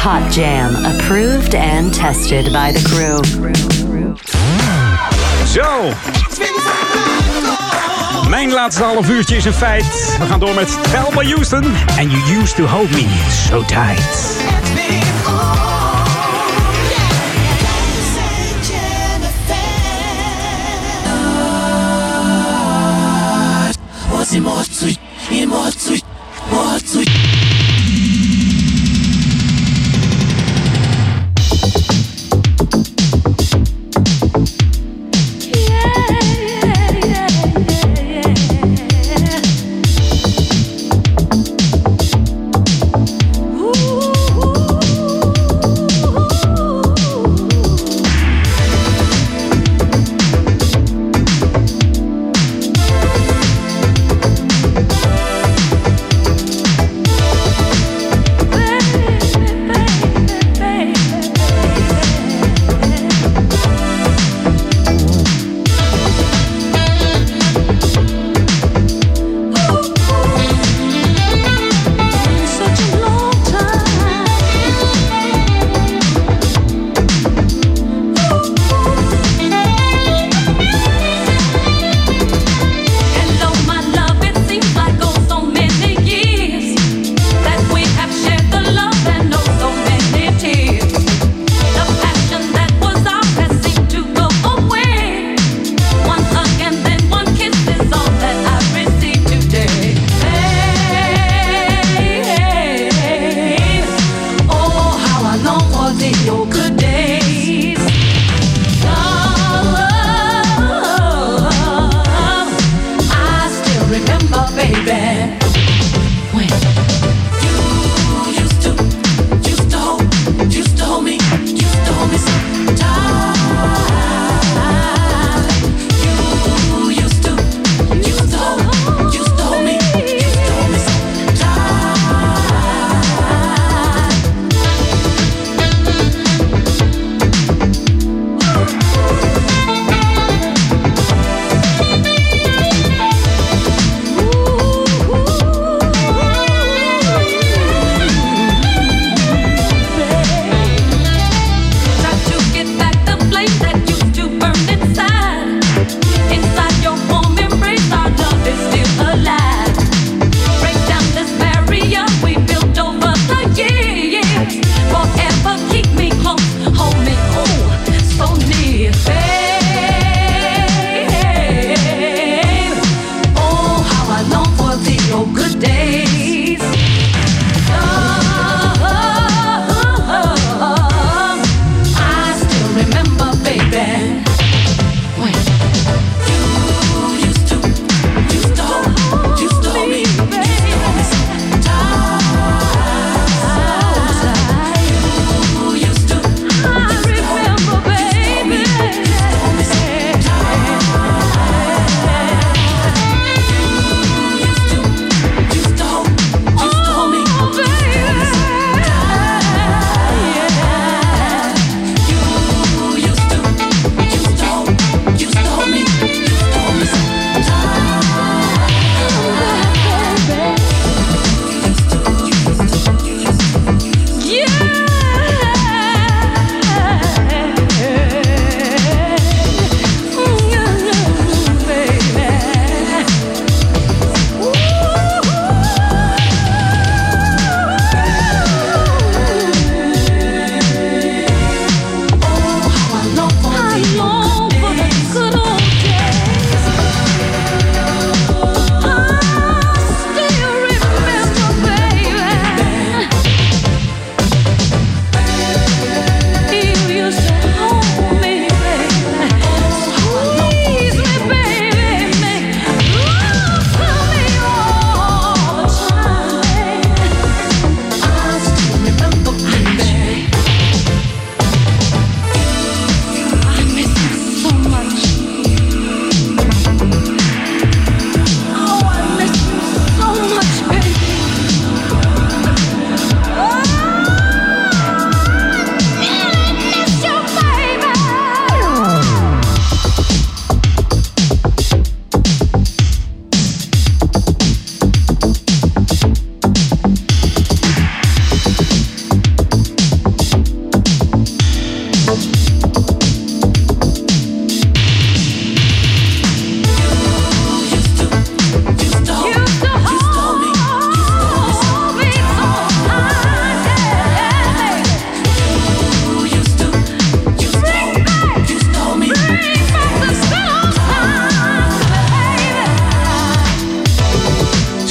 [0.00, 3.18] Hot Jam, approved and tested by the crew.
[5.46, 5.92] Zo.
[8.28, 10.16] Mijn laatste half uurtje is een feit.
[10.18, 11.64] We gaan door met Thelma Houston.
[11.98, 13.06] And you used to hold me
[13.48, 14.36] so tight.
[24.10, 24.52] Was immer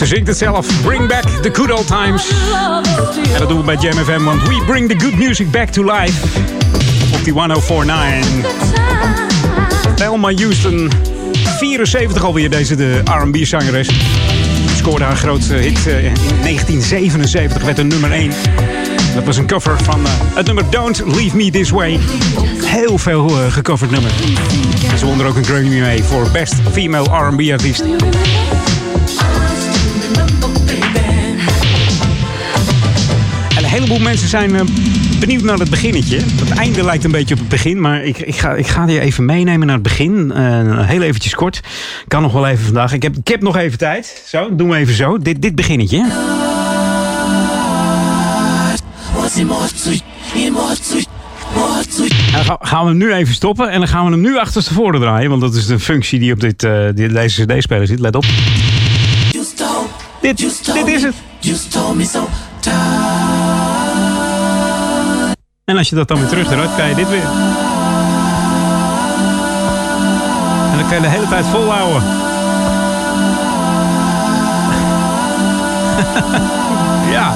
[0.08, 0.82] zingt het zelf.
[0.82, 2.32] Bring back the good old times.
[3.34, 5.84] En dat doen we bij Jam FM, want we bring the good music back to
[5.84, 6.28] life.
[7.14, 8.36] Op die 1049.
[9.96, 10.92] Thelma Houston.
[11.60, 13.90] 74 alweer deze de R&B-zangeres.
[14.76, 17.64] Scoorde haar grootste hit eh, in 1977.
[17.64, 18.32] Werd een nummer 1.
[19.16, 22.00] Dat was een cover van eh, het nummer Don't Leave Me This Way.
[22.64, 24.12] Heel veel eh, gecoverd nummer.
[24.98, 27.84] Ze won er ook een Grammy mee voor Best Female R&B Artiest.
[33.78, 34.62] Heleboel mensen zijn eh,
[35.20, 36.18] benieuwd naar het beginnetje.
[36.18, 39.26] Het einde lijkt een beetje op het begin, maar ik, ik, ga, ik ga even
[39.26, 40.32] meenemen naar het begin.
[40.32, 41.62] Eh, heel eventjes kort.
[42.08, 42.94] Kan nog wel even vandaag.
[42.94, 44.24] Ik heb, nog even tijd.
[44.28, 45.18] Zo, doen we even zo.
[45.18, 46.06] Dit, dit beginnetje.
[52.34, 55.30] Ga- gaan we hem nu even stoppen en dan gaan we hem nu achterstevoren draaien.
[55.30, 58.00] Want dat is de functie die op dit, eh, dit, deze CD-speler zit.
[58.00, 58.26] Let op.
[60.22, 60.38] Dit,
[60.74, 61.16] dit is het.
[65.68, 67.22] En als je dat dan weer terugdraait, krijg je dit weer.
[70.72, 72.02] En dan kan je de hele tijd volhouden.
[77.16, 77.36] ja.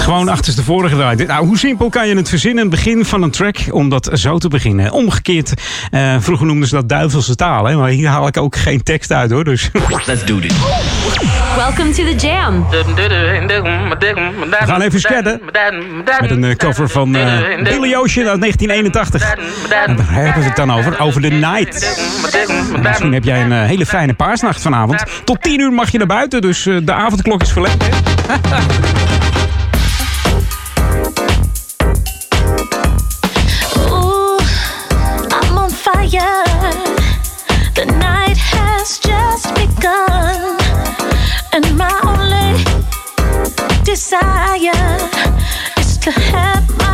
[0.00, 1.18] Gewoon achterstevoren gedraaid.
[1.18, 2.60] Dit- Nou, hoe simpel kan je het verzinnen?
[2.62, 4.92] Het begin van een track om dat zo te beginnen.
[4.92, 5.52] Omgekeerd,
[5.90, 7.64] eh, vroeger noemden ze dat duivelse taal.
[7.64, 7.76] Hè?
[7.76, 9.44] Maar hier haal ik ook geen tekst uit hoor.
[9.44, 9.70] Dus.
[10.06, 10.52] Let's do this.
[11.56, 12.66] Welcome to the Jam.
[12.70, 15.40] We gaan even scannen.
[16.20, 19.34] Met een eh, cover van eh Billy uit 1981.
[19.86, 21.00] En daar hebben we het dan over.
[21.00, 21.96] Over The Night.
[22.72, 25.04] En Misschien heb jij een eh, hele fijne paarsnacht vanavond.
[25.24, 27.84] Tot 10 uur mag je naar buiten, dus de avondklok is verlegd.
[43.96, 45.08] desire
[45.78, 46.85] is to have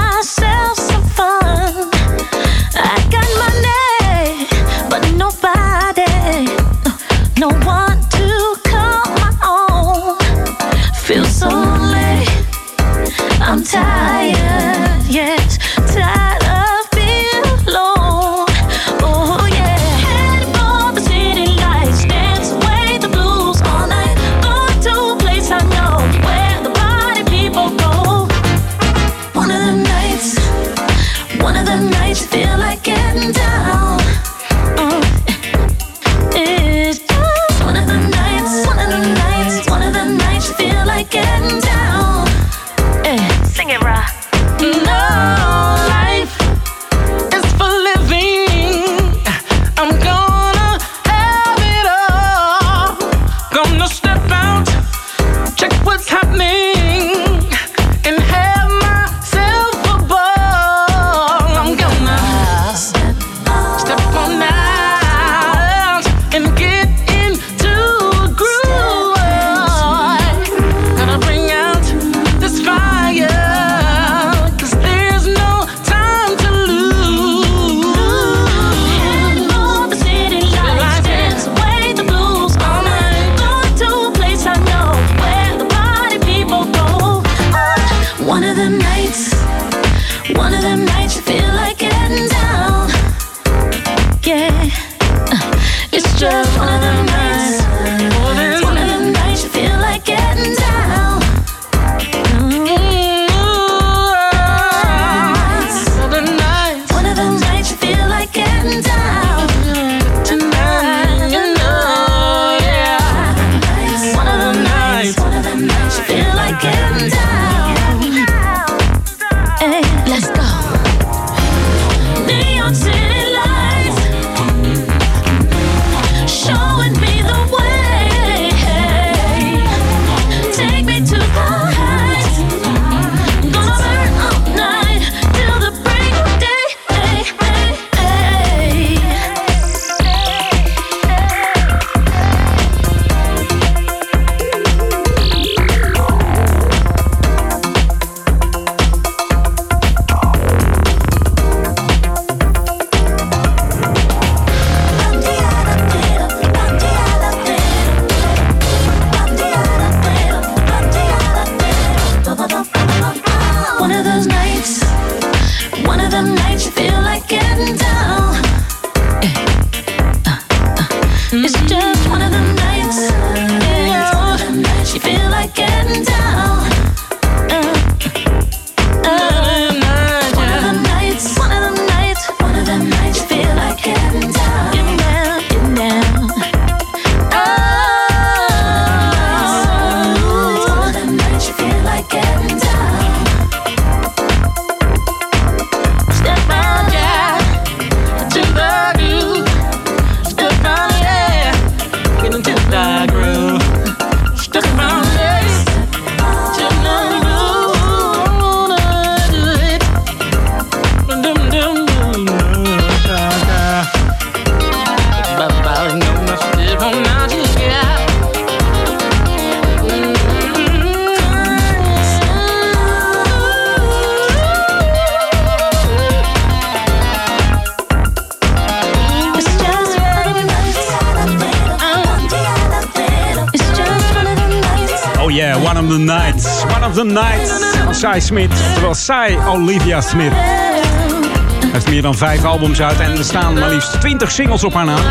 [238.12, 238.50] Cy Smith.
[238.72, 240.32] Terwijl Cy Olivia Smith.
[240.32, 244.74] Hij heeft meer dan vijf albums uit en er staan maar liefst 20 singles op
[244.74, 245.02] haar naam.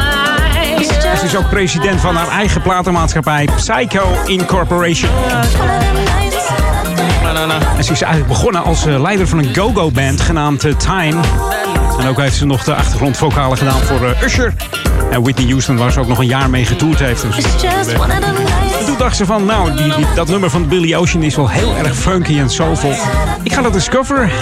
[1.17, 5.11] Ze is ook president van haar eigen platenmaatschappij Psycho Incorporation.
[7.77, 11.21] En ze is eigenlijk begonnen als eh, leider van een go-go band genaamd eh, Time.
[11.99, 14.53] En ook heeft ze nog de achtergrondvocalen gedaan voor eh, Usher.
[15.11, 17.21] En Whitney Houston waar ze ook nog een jaar mee getoerd heeft.
[17.21, 17.45] Dus,
[18.81, 21.75] en toen dacht ze van, nou, die, dat nummer van Billy Ocean is wel heel
[21.75, 22.93] erg funky en soulful.
[23.43, 23.89] Ik ga dat eens.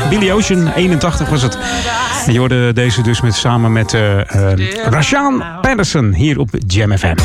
[0.09, 1.57] Billy Ocean, 81 was het.
[2.25, 4.21] En je hoorde deze dus met, samen met eh,
[4.89, 7.15] Rashaan Patterson hier op Jam FM.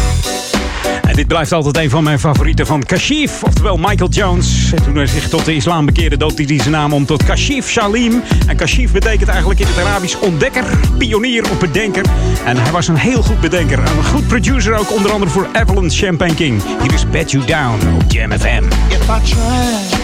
[1.15, 4.73] Dit blijft altijd een van mijn favorieten van Kashif, oftewel Michael Jones.
[4.75, 7.71] En toen hij zich tot de islam bekeerde, doopte hij zijn naam om tot Kashif
[7.71, 8.23] Shalim.
[8.47, 10.65] En Kashif betekent eigenlijk in het Arabisch ontdekker,
[10.99, 12.05] pionier of bedenker.
[12.45, 13.79] En hij was een heel goed bedenker.
[13.79, 16.63] En een goed producer ook, onder andere voor Avalon Champagne King.
[16.83, 18.65] Hier is Bet You Down op Jam FM.
[18.89, 19.95] If I tried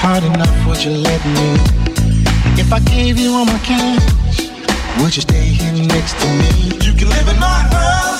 [0.00, 1.54] hard enough, would you let me?
[2.56, 4.14] If I gave you all my cash,
[4.96, 6.48] you stay next to me?
[6.84, 8.13] You can live in my house,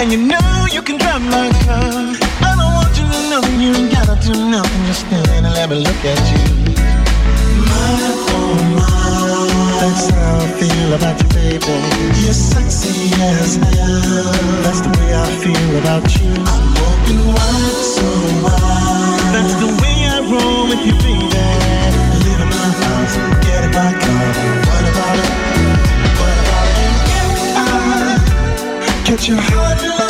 [0.00, 1.92] and you know you can drive my car.
[2.40, 5.68] I don't want you to know you ain't gotta do nothing, just stand and let
[5.68, 6.44] me look at you.
[7.68, 8.00] My,
[8.32, 11.76] oh my, that's how I feel about you, baby.
[12.24, 14.32] You're sexy as hell.
[14.64, 16.32] That's the way I feel about you.
[16.48, 18.06] I'm walking wide, so
[18.44, 19.20] wide.
[19.36, 21.44] That's the way I roll with you, baby.
[22.24, 24.69] Live in my house, get in my car.
[29.10, 30.09] Catch your heart,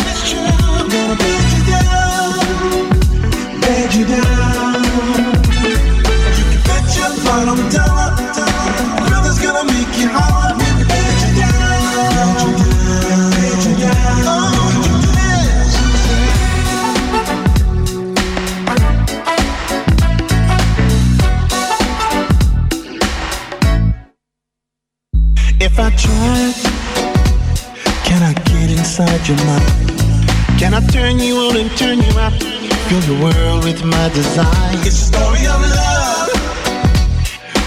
[32.90, 34.46] Fill your world with my desire.
[34.84, 36.28] It's a story of love.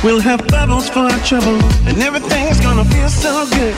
[0.04, 3.74] We'll have bubbles for our trouble, and everything's gonna feel so good.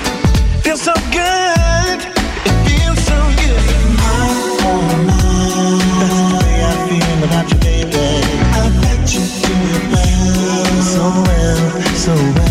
[0.63, 1.99] Feel so good.
[2.49, 3.61] It feels so good.
[3.93, 4.25] My,
[4.65, 5.21] oh my.
[6.01, 8.07] That's the way I feel about you, baby.
[8.57, 11.61] I bet you do it well, so well,
[11.93, 12.44] so well.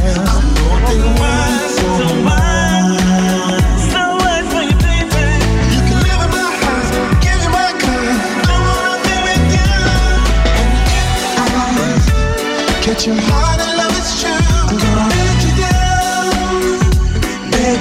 [12.94, 14.68] Let you down,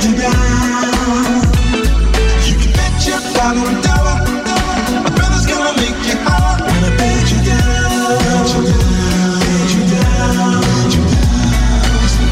[0.04, 1.44] you down.
[2.48, 3.22] You can bet your
[3.84, 4.18] dollar,
[5.04, 6.18] my brother's gonna make you
[6.98, 8.18] bet you down,
[9.38, 11.06] bet you down, bet you down,
[11.84, 12.32] bet you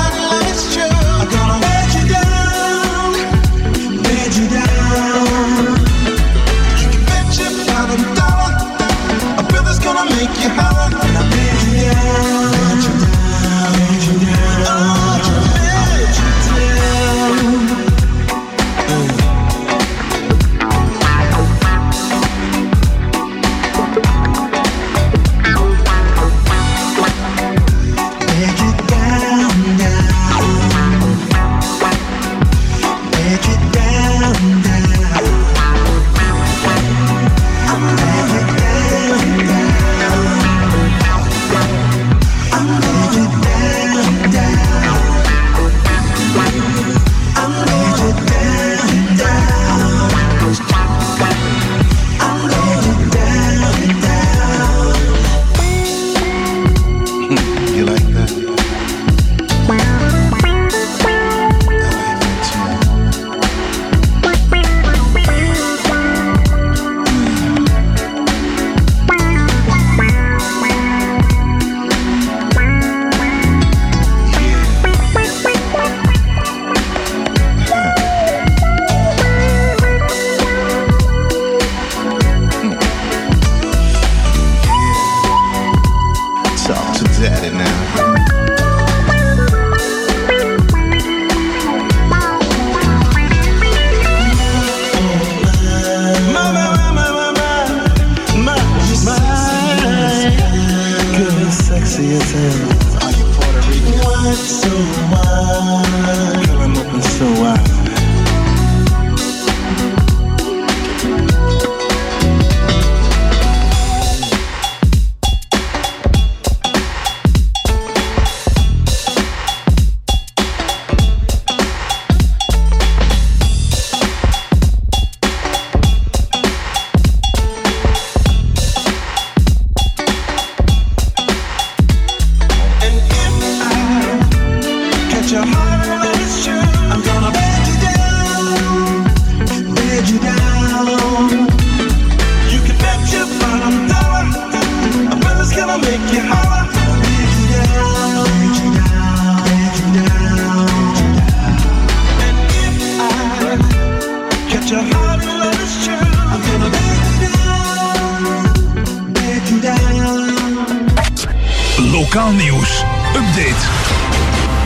[161.92, 162.84] Lokaal nieuws.
[163.16, 163.66] Update.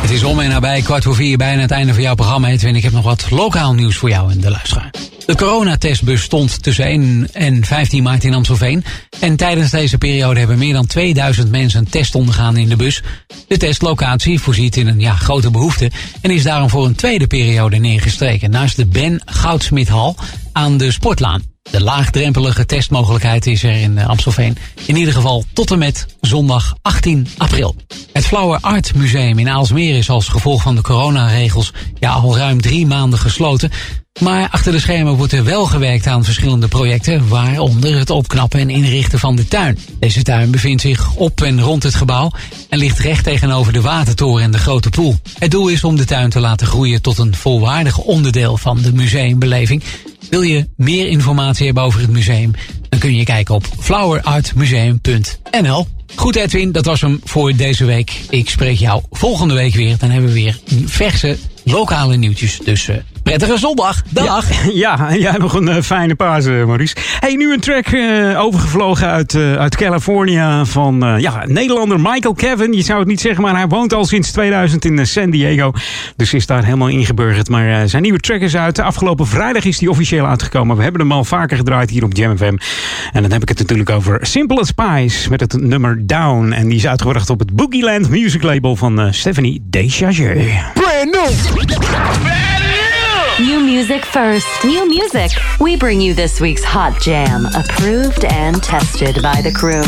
[0.02, 2.76] Het is om en nabij kwart voor vier, bijna het einde van jouw programma, En
[2.76, 5.01] Ik heb nog wat lokaal nieuws voor jou in de luisteraar.
[5.32, 8.84] De coronatestbus stond tussen 1 en 15 maart in Amstelveen.
[9.20, 13.02] En tijdens deze periode hebben meer dan 2000 mensen een test ondergaan in de bus.
[13.48, 15.92] De testlocatie voorziet in een ja, grote behoefte
[16.22, 18.52] en is daarom voor een tweede periode neergestreken.
[18.52, 20.16] Naast de Ben Goudsmithal
[20.52, 21.42] aan de Sportlaan.
[21.72, 24.58] De laagdrempelige testmogelijkheid is er in eh, Amstelveen.
[24.86, 27.76] In ieder geval tot en met zondag 18 april.
[28.14, 32.62] Het Flower Art Museum in Aalsmeer is als gevolg van de coronaregels ja, al ruim
[32.62, 33.72] drie maanden gesloten.
[34.20, 38.70] Maar achter de schermen wordt er wel gewerkt aan verschillende projecten, waaronder het opknappen en
[38.70, 39.78] inrichten van de tuin.
[40.00, 42.32] Deze tuin bevindt zich op en rond het gebouw
[42.70, 45.20] en ligt recht tegenover de watertoren en de grote poel.
[45.40, 48.94] Het doel is om de tuin te laten groeien tot een volwaardig onderdeel van de
[48.94, 49.84] museumbeleving.
[50.30, 52.52] Wil je meer informatie hebben over het museum?
[52.90, 55.88] Dan kun je kijken op flowerartmuseum.nl.
[56.16, 58.22] Goed Edwin, dat was hem voor deze week.
[58.30, 59.98] Ik spreek jou volgende week weer.
[59.98, 62.60] Dan hebben we weer verse lokale nieuwtjes.
[62.64, 64.02] Dus eh, prettige zondag.
[64.10, 64.46] Dag.
[64.74, 66.96] Ja, en jij nog een eh, fijne paas, eh, Maurice.
[67.20, 72.34] Hey, nu een track eh, overgevlogen uit, eh, uit California van eh, ja, Nederlander Michael
[72.34, 72.74] Kevin.
[72.74, 75.72] Je zou het niet zeggen, maar hij woont al sinds 2000 in San Diego.
[76.16, 77.50] Dus is daar helemaal ingeburgerd.
[77.50, 78.80] Maar eh, zijn nieuwe track is uit.
[78.80, 80.78] Afgelopen vrijdag is die officieel uitgekomen.
[80.78, 82.58] We hebben hem al vaker gedraaid hier op Jam FM.
[83.12, 86.52] En dan heb ik het natuurlijk over Simple as Spice met het nummer Down.
[86.52, 90.36] En die is uitgebracht op het Boogieland Music label van eh, Stephanie Deschager.
[90.74, 91.51] Brand new.
[93.40, 94.48] New music first.
[94.64, 95.32] New music.
[95.60, 99.82] We bring you this week's Hot Jam, approved and tested by the crew.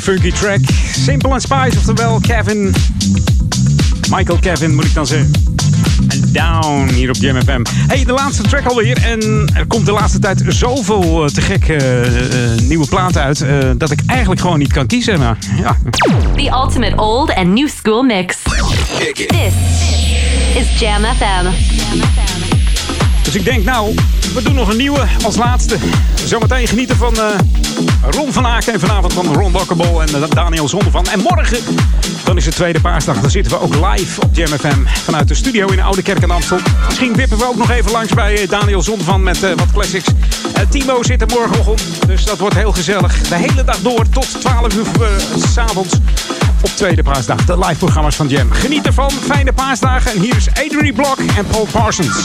[0.00, 0.60] Funky track.
[0.92, 2.74] Simple and Spice, oftewel Kevin.
[4.10, 5.30] Michael Kevin moet ik dan zeggen.
[6.08, 7.62] En Down hier op Jam FM.
[7.86, 8.96] Hey, de laatste track alweer.
[9.02, 13.44] En er komt de laatste tijd zoveel eh, te gek eh, eh, nieuwe platen uit.
[13.76, 15.18] dat ik eigenlijk gewoon niet kan kiezen.
[15.18, 15.76] Maar ja.
[16.36, 18.36] The ultimate old and new school mix.
[19.14, 19.54] This
[20.54, 21.46] is Jam FM.
[23.22, 23.94] Dus ik denk, nou,
[24.34, 25.76] we doen nog een nieuwe als laatste.
[26.24, 27.14] Zometeen genieten van
[28.10, 31.06] Ron van Aken en vanavond van Ron Dokkerbol en eh, Daniel Zondervan.
[31.06, 31.58] En morgen,
[32.24, 33.20] dan is het tweede paasdag.
[33.20, 36.22] Dan zitten we ook live op Jam FM vanuit de studio in de Oude Kerk
[36.22, 36.58] in Amstel.
[36.86, 40.08] Misschien wippen we ook nog even langs bij eh, Daniel Zondervan met eh, wat classics.
[40.68, 43.28] Timo zit er morgenochtend, dus dat wordt heel gezellig.
[43.28, 44.86] De hele dag door tot 12 uur
[45.38, 45.94] s s'avonds
[46.62, 47.44] op tweede paasdag.
[47.44, 48.52] De live programma's van Jam.
[48.52, 50.12] Geniet ervan, fijne paasdagen.
[50.12, 52.24] En hier is Adrian Block en Paul Parsons.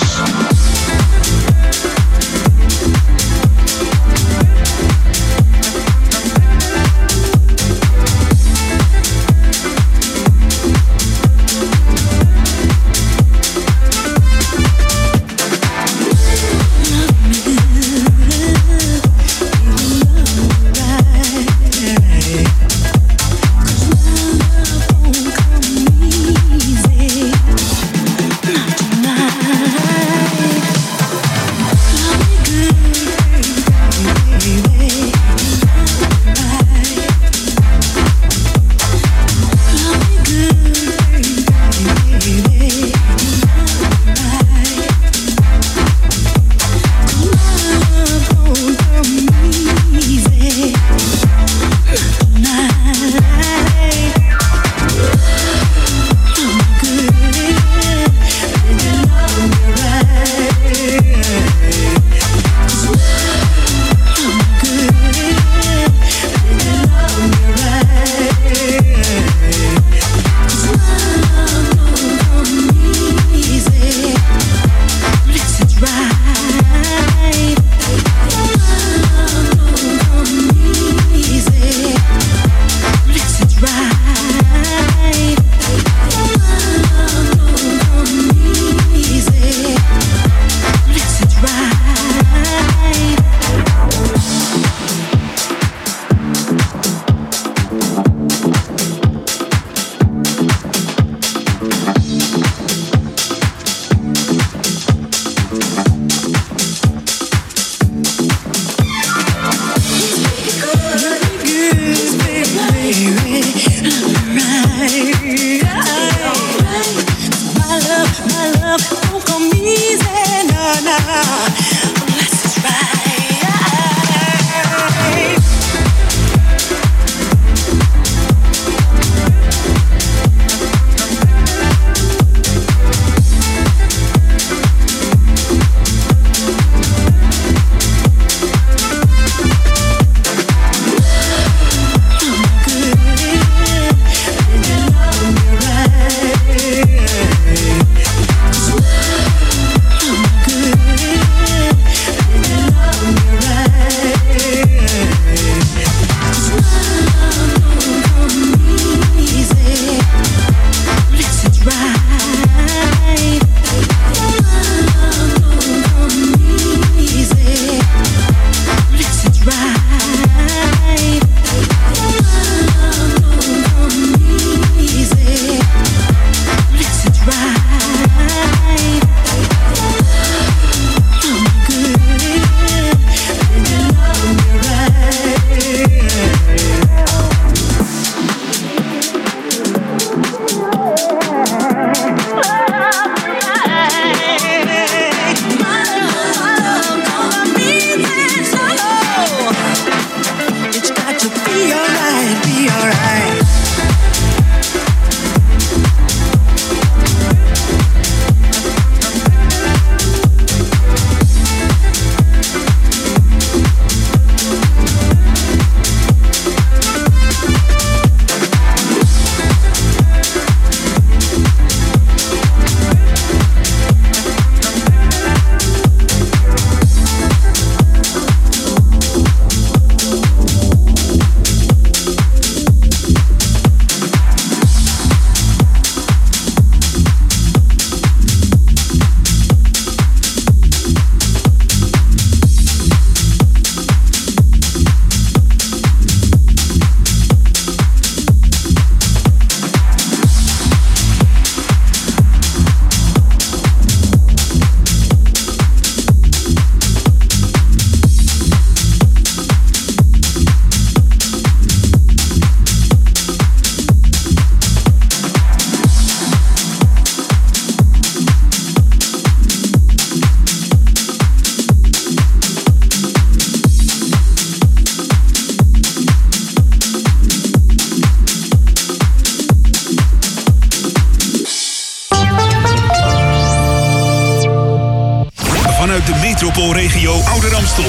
[286.45, 287.85] Metropoolregio Ouder Amstel.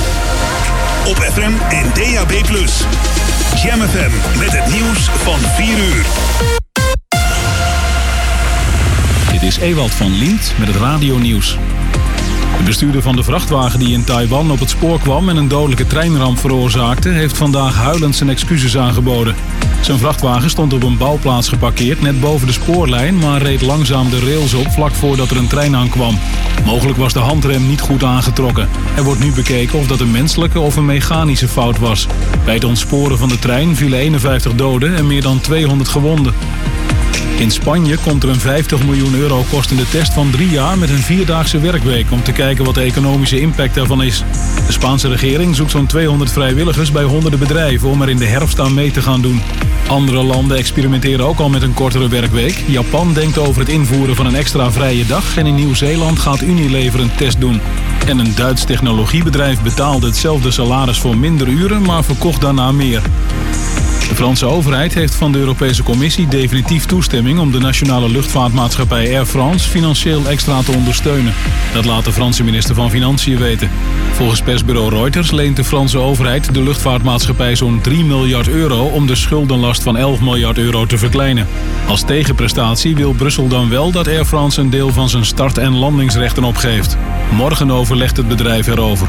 [1.07, 2.33] Op FM en DAB+.
[3.63, 6.07] Jam FM met het nieuws van 4 uur.
[9.31, 11.57] Dit is Ewald van Lient met het radionieuws.
[12.57, 15.87] De bestuurder van de vrachtwagen die in Taiwan op het spoor kwam en een dodelijke
[15.87, 19.35] treinramp veroorzaakte, heeft vandaag huilend zijn excuses aangeboden.
[19.81, 24.19] Zijn vrachtwagen stond op een bouwplaats geparkeerd net boven de spoorlijn, maar reed langzaam de
[24.19, 26.19] rails op vlak voordat er een trein aankwam.
[26.65, 28.69] Mogelijk was de handrem niet goed aangetrokken.
[28.97, 32.07] Er wordt nu bekeken of dat een menselijke of een mechanische fout was.
[32.45, 36.35] Bij het ontsporen van de trein vielen 51 doden en meer dan 200 gewonden.
[37.39, 41.03] In Spanje komt er een 50 miljoen euro kostende test van drie jaar met een
[41.03, 44.25] vierdaagse werkweek om te kijken wat de economische impact daarvan is.
[44.67, 48.61] De Spaanse regering zoekt zo'n 200 vrijwilligers bij honderden bedrijven om er in de herfst
[48.61, 49.41] aan mee te gaan doen.
[49.89, 52.65] Andere landen experimenteren ook al met een kortere werkweek.
[52.67, 57.01] Japan denkt over het invoeren van een extra vrije dag en in Nieuw-Zeeland gaat Unilever
[57.01, 57.61] een test doen.
[58.07, 63.03] En een Duits technologiebedrijf betaalde hetzelfde salaris voor minder uren, maar verkocht daarna meer.
[64.09, 69.27] De Franse overheid heeft van de Europese Commissie definitief toestemming om de nationale luchtvaartmaatschappij Air
[69.27, 71.35] France financieel extra te ondersteunen.
[71.73, 73.71] Dat laat de Franse minister van Financiën weten.
[74.13, 79.15] Volgens persbureau Reuters leent de Franse overheid de luchtvaartmaatschappij zo'n 3 miljard euro om de
[79.15, 81.47] schuldenlast van 11 miljard euro te verkleinen.
[81.89, 85.77] Als tegenprestatie wil Brussel dan wel dat Air France een deel van zijn start- en
[85.77, 86.97] landingsrechten opgeeft.
[87.31, 89.09] Morgen overlegt het bedrijf erover.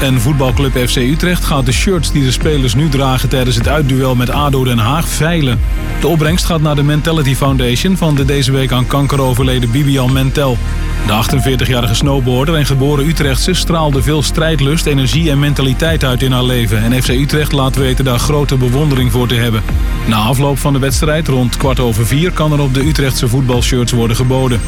[0.00, 4.14] En voetbalclub FC Utrecht gaat de shirts die de spelers nu dragen tijdens het uitduel
[4.14, 5.60] met ADO Den Haag veilen.
[6.00, 10.12] De opbrengst gaat naar de Mentality Foundation van de deze week aan kanker overleden Bibian
[10.12, 10.58] Mentel.
[11.06, 16.44] De 48-jarige snowboarder en geboren Utrechtse straalde veel strijdlust, energie en mentaliteit uit in haar
[16.44, 16.82] leven.
[16.82, 19.62] En FC Utrecht laat weten daar grote bewondering voor te hebben.
[20.06, 23.92] Na afloop van de wedstrijd, rond kwart over vier, kan er op de Utrechtse voetbalshirts
[23.92, 24.60] worden geboden.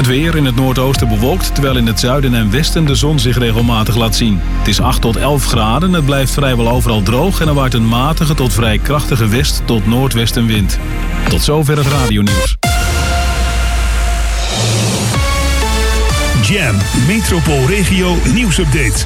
[0.00, 3.38] Het weer in het noordoosten bewolkt, terwijl in het zuiden en westen de zon zich
[3.38, 4.40] regelmatig laat zien.
[4.58, 7.88] Het is 8 tot 11 graden, het blijft vrijwel overal droog en er waait een
[7.88, 10.78] matige tot vrij krachtige west- tot noordwestenwind.
[11.28, 12.56] Tot zover het radionieuws.
[16.42, 19.04] Jam metropoolregio nieuwsupdate.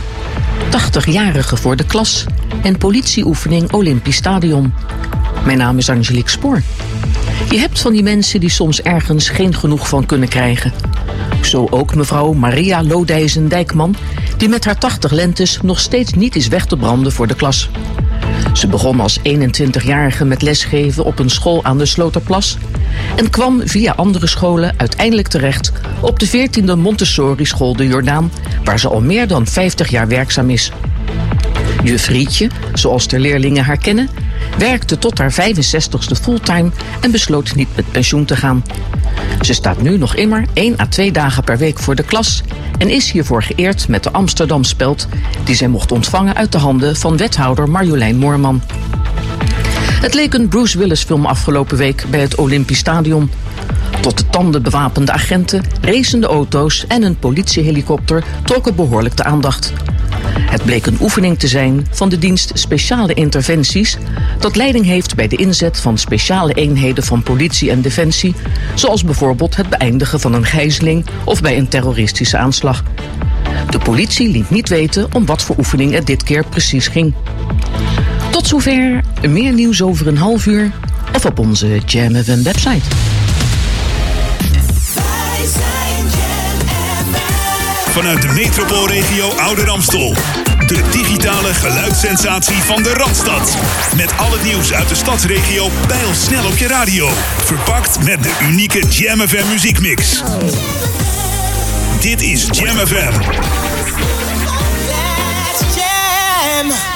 [0.71, 2.25] 80-jarige voor de klas
[2.63, 4.73] en politieoefening Olympisch Stadion.
[5.45, 6.63] Mijn naam is Angelique Spoor.
[7.51, 10.73] Je hebt van die mensen die soms ergens geen genoeg van kunnen krijgen.
[11.43, 13.97] Zo ook mevrouw Maria Lodijzen-Dijkman,
[14.37, 17.71] die met haar 80 lentes nog steeds niet is weg te branden voor de klas.
[18.53, 22.59] Ze begon als 21-jarige met lesgeven op een school aan de Sloterplas
[23.17, 28.33] en kwam via andere scholen uiteindelijk terecht op de 14e Montessori School de Jordaan,
[28.65, 30.73] waar ze al meer dan 50 jaar werkzaam is.
[31.85, 34.09] Juf Rietje, zoals de leerlingen haar kennen,
[34.59, 36.71] werkte tot haar 65ste fulltime
[37.01, 38.65] en besloot niet met pensioen te gaan.
[39.41, 42.43] Ze staat nu nog immer 1 à 2 dagen per week voor de klas
[42.79, 45.09] en is hiervoor geëerd met de Amsterdam speld
[45.45, 48.63] die zij mocht ontvangen uit de handen van wethouder Marjolein Moorman.
[50.01, 53.31] Het leek een Bruce Willis film afgelopen week bij het Olympisch Stadion.
[54.01, 59.73] Tot de tanden bewapende agenten, racende auto's en een politiehelikopter trokken behoorlijk de aandacht.
[60.31, 63.97] Het bleek een oefening te zijn van de dienst Speciale Interventies,
[64.39, 68.35] dat leiding heeft bij de inzet van speciale eenheden van politie en defensie,
[68.75, 72.83] zoals bijvoorbeeld het beëindigen van een gijzeling of bij een terroristische aanslag.
[73.71, 77.15] De politie liet niet weten om wat voor oefening het dit keer precies ging.
[78.31, 80.71] Tot zover, meer nieuws over een half uur
[81.15, 83.14] of op onze Jam website.
[87.95, 90.15] Vanuit de metropoolregio Ouder Amstel.
[90.67, 93.57] De digitale geluidssensatie van de Radstad.
[93.97, 95.71] Met al het nieuws uit de stadsregio
[96.13, 97.09] snel op je radio.
[97.45, 100.23] Verpakt met de unieke Jam FM muziekmix.
[102.01, 103.13] Dit is Jam FM.
[106.65, 106.94] Thank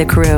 [0.00, 0.29] the crew.